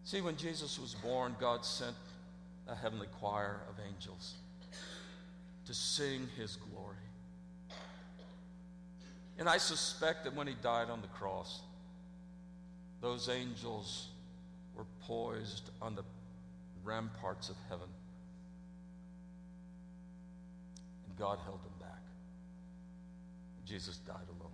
See, 0.04 0.22
when 0.22 0.38
Jesus 0.38 0.80
was 0.80 0.96
born, 0.96 1.36
God 1.40 1.66
sent 1.66 1.96
a 2.68 2.76
heavenly 2.76 3.08
choir 3.20 3.60
of 3.70 3.76
angels 3.86 4.36
to 5.66 5.74
sing 5.74 6.30
his 6.38 6.56
glory. 6.56 6.96
And 9.38 9.50
I 9.50 9.58
suspect 9.58 10.24
that 10.24 10.34
when 10.34 10.48
he 10.48 10.56
died 10.62 10.90
on 10.90 11.02
the 11.02 11.08
cross, 11.08 11.60
those 13.02 13.30
angels 13.30 14.08
were 14.76 14.86
poised 15.02 15.70
on 15.82 15.96
the 15.96 16.04
ramparts 16.88 17.50
of 17.50 17.56
heaven. 17.70 17.88
And 21.08 21.18
God 21.18 21.40
held 21.44 21.64
them 21.64 21.74
back. 21.80 22.02
Jesus 23.66 23.98
died 23.98 24.16
alone. 24.40 24.52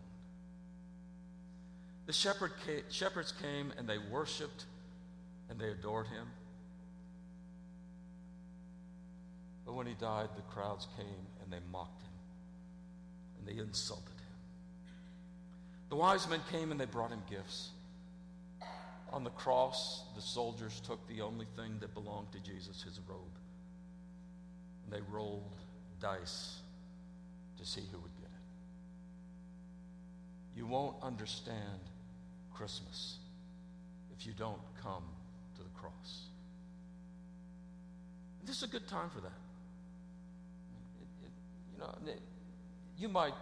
The 2.07 2.13
shepherd 2.13 2.51
shepherds 2.89 3.31
came 3.41 3.71
and 3.77 3.87
they 3.87 3.97
worshiped 3.97 4.65
and 5.49 5.59
they 5.59 5.69
adored 5.69 6.07
him. 6.07 6.27
But 9.65 9.75
when 9.75 9.87
he 9.87 9.93
died, 9.93 10.29
the 10.35 10.41
crowds 10.41 10.87
came 10.97 11.27
and 11.43 11.53
they 11.53 11.59
mocked 11.71 12.01
him 12.01 12.09
and 13.37 13.47
they 13.47 13.61
insulted 13.61 14.09
him. 14.09 14.35
The 15.89 15.95
wise 15.95 16.27
men 16.27 16.41
came 16.51 16.71
and 16.71 16.79
they 16.79 16.85
brought 16.85 17.11
him 17.11 17.21
gifts. 17.29 17.69
On 19.13 19.23
the 19.23 19.29
cross, 19.29 20.03
the 20.15 20.21
soldiers 20.21 20.79
took 20.79 21.07
the 21.07 21.21
only 21.21 21.45
thing 21.55 21.77
that 21.81 21.93
belonged 21.93 22.31
to 22.31 22.39
Jesus, 22.39 22.81
his 22.81 22.99
robe. 23.07 23.37
And 24.83 24.91
they 24.91 25.01
rolled 25.11 25.55
dice 26.01 26.61
to 27.59 27.65
see 27.65 27.83
who 27.91 27.99
would 27.99 28.15
get 28.17 28.25
it. 28.25 28.31
You 30.57 30.65
won't 30.65 30.95
understand 31.03 31.79
Christmas 32.55 33.19
if 34.17 34.25
you 34.25 34.33
don't 34.33 34.59
come 34.81 35.03
to 35.57 35.61
the 35.61 35.69
cross. 35.79 36.29
And 38.39 38.49
this 38.49 38.57
is 38.57 38.63
a 38.63 38.67
good 38.67 38.87
time 38.87 39.11
for 39.11 39.21
that. 39.21 39.39
It, 40.99 41.07
it, 41.25 41.31
you 41.71 41.77
know, 41.79 41.95
it, 42.11 42.21
you 42.97 43.09
might 43.09 43.35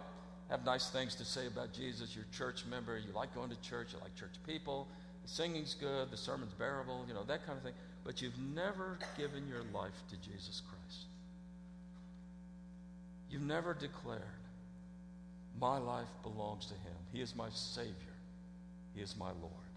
have 0.50 0.66
nice 0.66 0.90
things 0.90 1.14
to 1.14 1.24
say 1.24 1.46
about 1.46 1.72
Jesus. 1.72 2.14
You're 2.14 2.26
a 2.30 2.36
church 2.36 2.66
member. 2.66 2.98
You 2.98 3.10
like 3.14 3.34
going 3.34 3.48
to 3.48 3.60
church. 3.62 3.94
You 3.94 4.00
like 4.02 4.14
church 4.14 4.34
people. 4.46 4.86
The 5.22 5.28
singing's 5.28 5.74
good, 5.74 6.10
the 6.10 6.16
sermon's 6.16 6.52
bearable, 6.54 7.04
you 7.06 7.14
know, 7.14 7.24
that 7.24 7.46
kind 7.46 7.56
of 7.56 7.64
thing. 7.64 7.74
But 8.04 8.20
you've 8.20 8.38
never 8.38 8.98
given 9.16 9.46
your 9.48 9.62
life 9.72 10.02
to 10.10 10.16
Jesus 10.16 10.62
Christ. 10.68 11.04
You've 13.30 13.42
never 13.42 13.72
declared, 13.72 14.20
My 15.60 15.78
life 15.78 16.08
belongs 16.22 16.66
to 16.66 16.74
Him. 16.74 16.96
He 17.12 17.20
is 17.20 17.36
my 17.36 17.48
Savior, 17.50 17.94
He 18.94 19.00
is 19.00 19.16
my 19.16 19.30
Lord. 19.40 19.72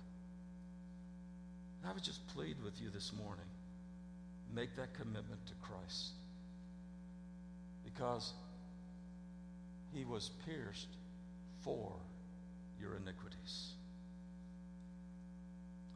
And 1.81 1.91
I 1.91 1.93
would 1.93 2.03
just 2.03 2.27
plead 2.29 2.55
with 2.63 2.81
you 2.81 2.89
this 2.89 3.13
morning 3.13 3.45
make 4.53 4.75
that 4.75 4.93
commitment 4.93 5.45
to 5.45 5.53
Christ. 5.61 6.13
Because 7.83 8.33
He 9.93 10.05
was 10.05 10.31
pierced 10.45 10.87
for 11.61 11.93
your 12.79 12.95
iniquities. 12.95 13.71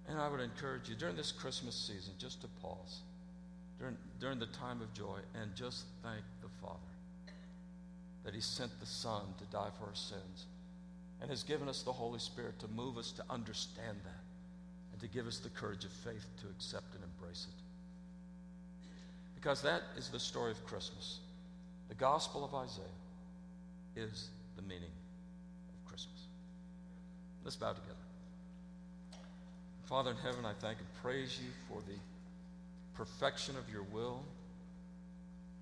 And 0.10 0.20
I 0.20 0.28
would 0.28 0.42
encourage 0.42 0.90
you 0.90 0.96
during 0.96 1.16
this 1.16 1.32
Christmas 1.32 1.76
season 1.76 2.14
just 2.18 2.42
to 2.42 2.48
pause 2.62 3.02
during, 3.80 3.98
during 4.20 4.40
the 4.40 4.48
time 4.48 4.82
of 4.82 4.94
joy 4.94 5.18
and 5.42 5.56
just 5.56 5.86
thank 6.04 6.24
the 6.42 6.50
Father 6.62 6.80
that 8.26 8.34
He 8.34 8.42
sent 8.42 8.78
the 8.80 8.86
Son 8.86 9.22
to 9.38 9.46
die 9.46 9.70
for 9.80 9.86
our 9.86 9.96
sins 9.96 10.46
and 11.22 11.30
has 11.30 11.44
given 11.44 11.70
us 11.70 11.82
the 11.84 11.92
Holy 11.92 12.20
Spirit 12.20 12.60
to 12.60 12.68
move 12.68 12.98
us 12.98 13.12
to 13.14 13.24
understand 13.30 13.98
that 14.04 14.24
and 14.92 15.02
to 15.02 15.08
give 15.08 15.28
us 15.28 15.40
the 15.40 15.50
courage 15.50 15.86
of 15.86 15.92
faith 15.92 16.26
to 16.42 16.48
accept 16.48 16.94
and 16.96 17.04
embrace 17.04 17.48
it. 17.50 17.56
Because 19.36 19.62
that 19.62 19.84
is 19.98 20.10
the 20.10 20.20
story 20.20 20.52
of 20.52 20.66
Christmas. 20.66 21.20
The 21.88 21.96
gospel 21.96 22.44
of 22.44 22.54
Isaiah 22.54 22.86
is 23.96 24.30
the 24.58 24.62
meaning 24.64 24.92
of 25.70 25.90
Christmas. 25.90 26.20
Let's 27.44 27.56
bow 27.56 27.72
together. 27.72 28.09
Father 29.90 30.12
in 30.12 30.18
heaven, 30.18 30.46
I 30.46 30.54
thank 30.54 30.78
and 30.78 30.88
praise 31.02 31.40
you 31.42 31.50
for 31.68 31.82
the 31.82 31.98
perfection 32.94 33.58
of 33.58 33.68
your 33.74 33.82
will, 33.82 34.24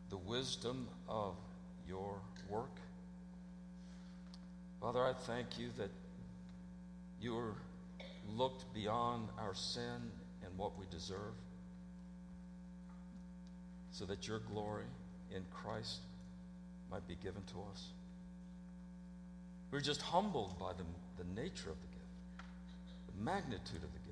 the 0.10 0.18
wisdom 0.18 0.90
of 1.08 1.36
your 1.88 2.20
work. 2.50 2.76
Father, 4.82 5.02
I 5.02 5.14
thank 5.14 5.58
you 5.58 5.70
that 5.78 5.92
you 7.22 7.38
are 7.38 7.56
looked 8.28 8.74
beyond 8.74 9.30
our 9.40 9.56
sin 9.56 10.12
and 10.44 10.58
what 10.58 10.78
we 10.78 10.86
deserve 10.92 11.36
so 13.92 14.04
that 14.04 14.28
your 14.28 14.40
glory 14.40 14.88
in 15.34 15.46
Christ 15.54 16.02
might 16.92 17.08
be 17.08 17.16
given 17.24 17.44
to 17.54 17.60
us. 17.72 17.82
We're 19.72 19.80
just 19.80 20.02
humbled 20.02 20.60
by 20.60 20.74
the, 20.74 20.84
the 21.24 21.42
nature 21.42 21.70
of 21.70 21.78
the 21.80 21.88
gift, 21.88 22.46
the 23.16 23.24
magnitude 23.24 23.78
of 23.78 23.94
the 23.94 24.00
gift. 24.00 24.07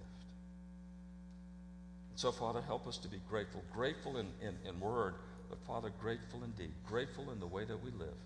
So, 2.15 2.32
Father, 2.32 2.62
help 2.62 2.88
us 2.88 2.97
to 2.99 3.08
be 3.10 3.19
grateful. 3.30 3.62
Grateful 3.73 4.17
in, 4.17 4.28
in, 4.41 4.56
in 4.67 4.80
word, 4.80 5.15
but, 5.49 5.60
Father, 5.67 5.91
grateful 6.01 6.43
indeed. 6.43 6.73
Grateful 6.88 7.32
in 7.32 7.39
the 7.39 7.47
way 7.47 7.65
that 7.65 7.84
we 7.84 7.91
live 7.91 8.17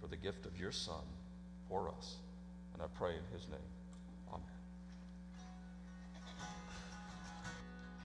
for 0.00 0.06
the 0.08 0.16
gift 0.16 0.46
of 0.46 0.58
your 0.58 0.72
Son 0.72 1.04
for 1.68 1.90
us. 1.90 2.16
And 2.72 2.82
I 2.82 2.86
pray 2.98 3.12
in 3.12 3.38
his 3.38 3.46
name. 3.48 3.77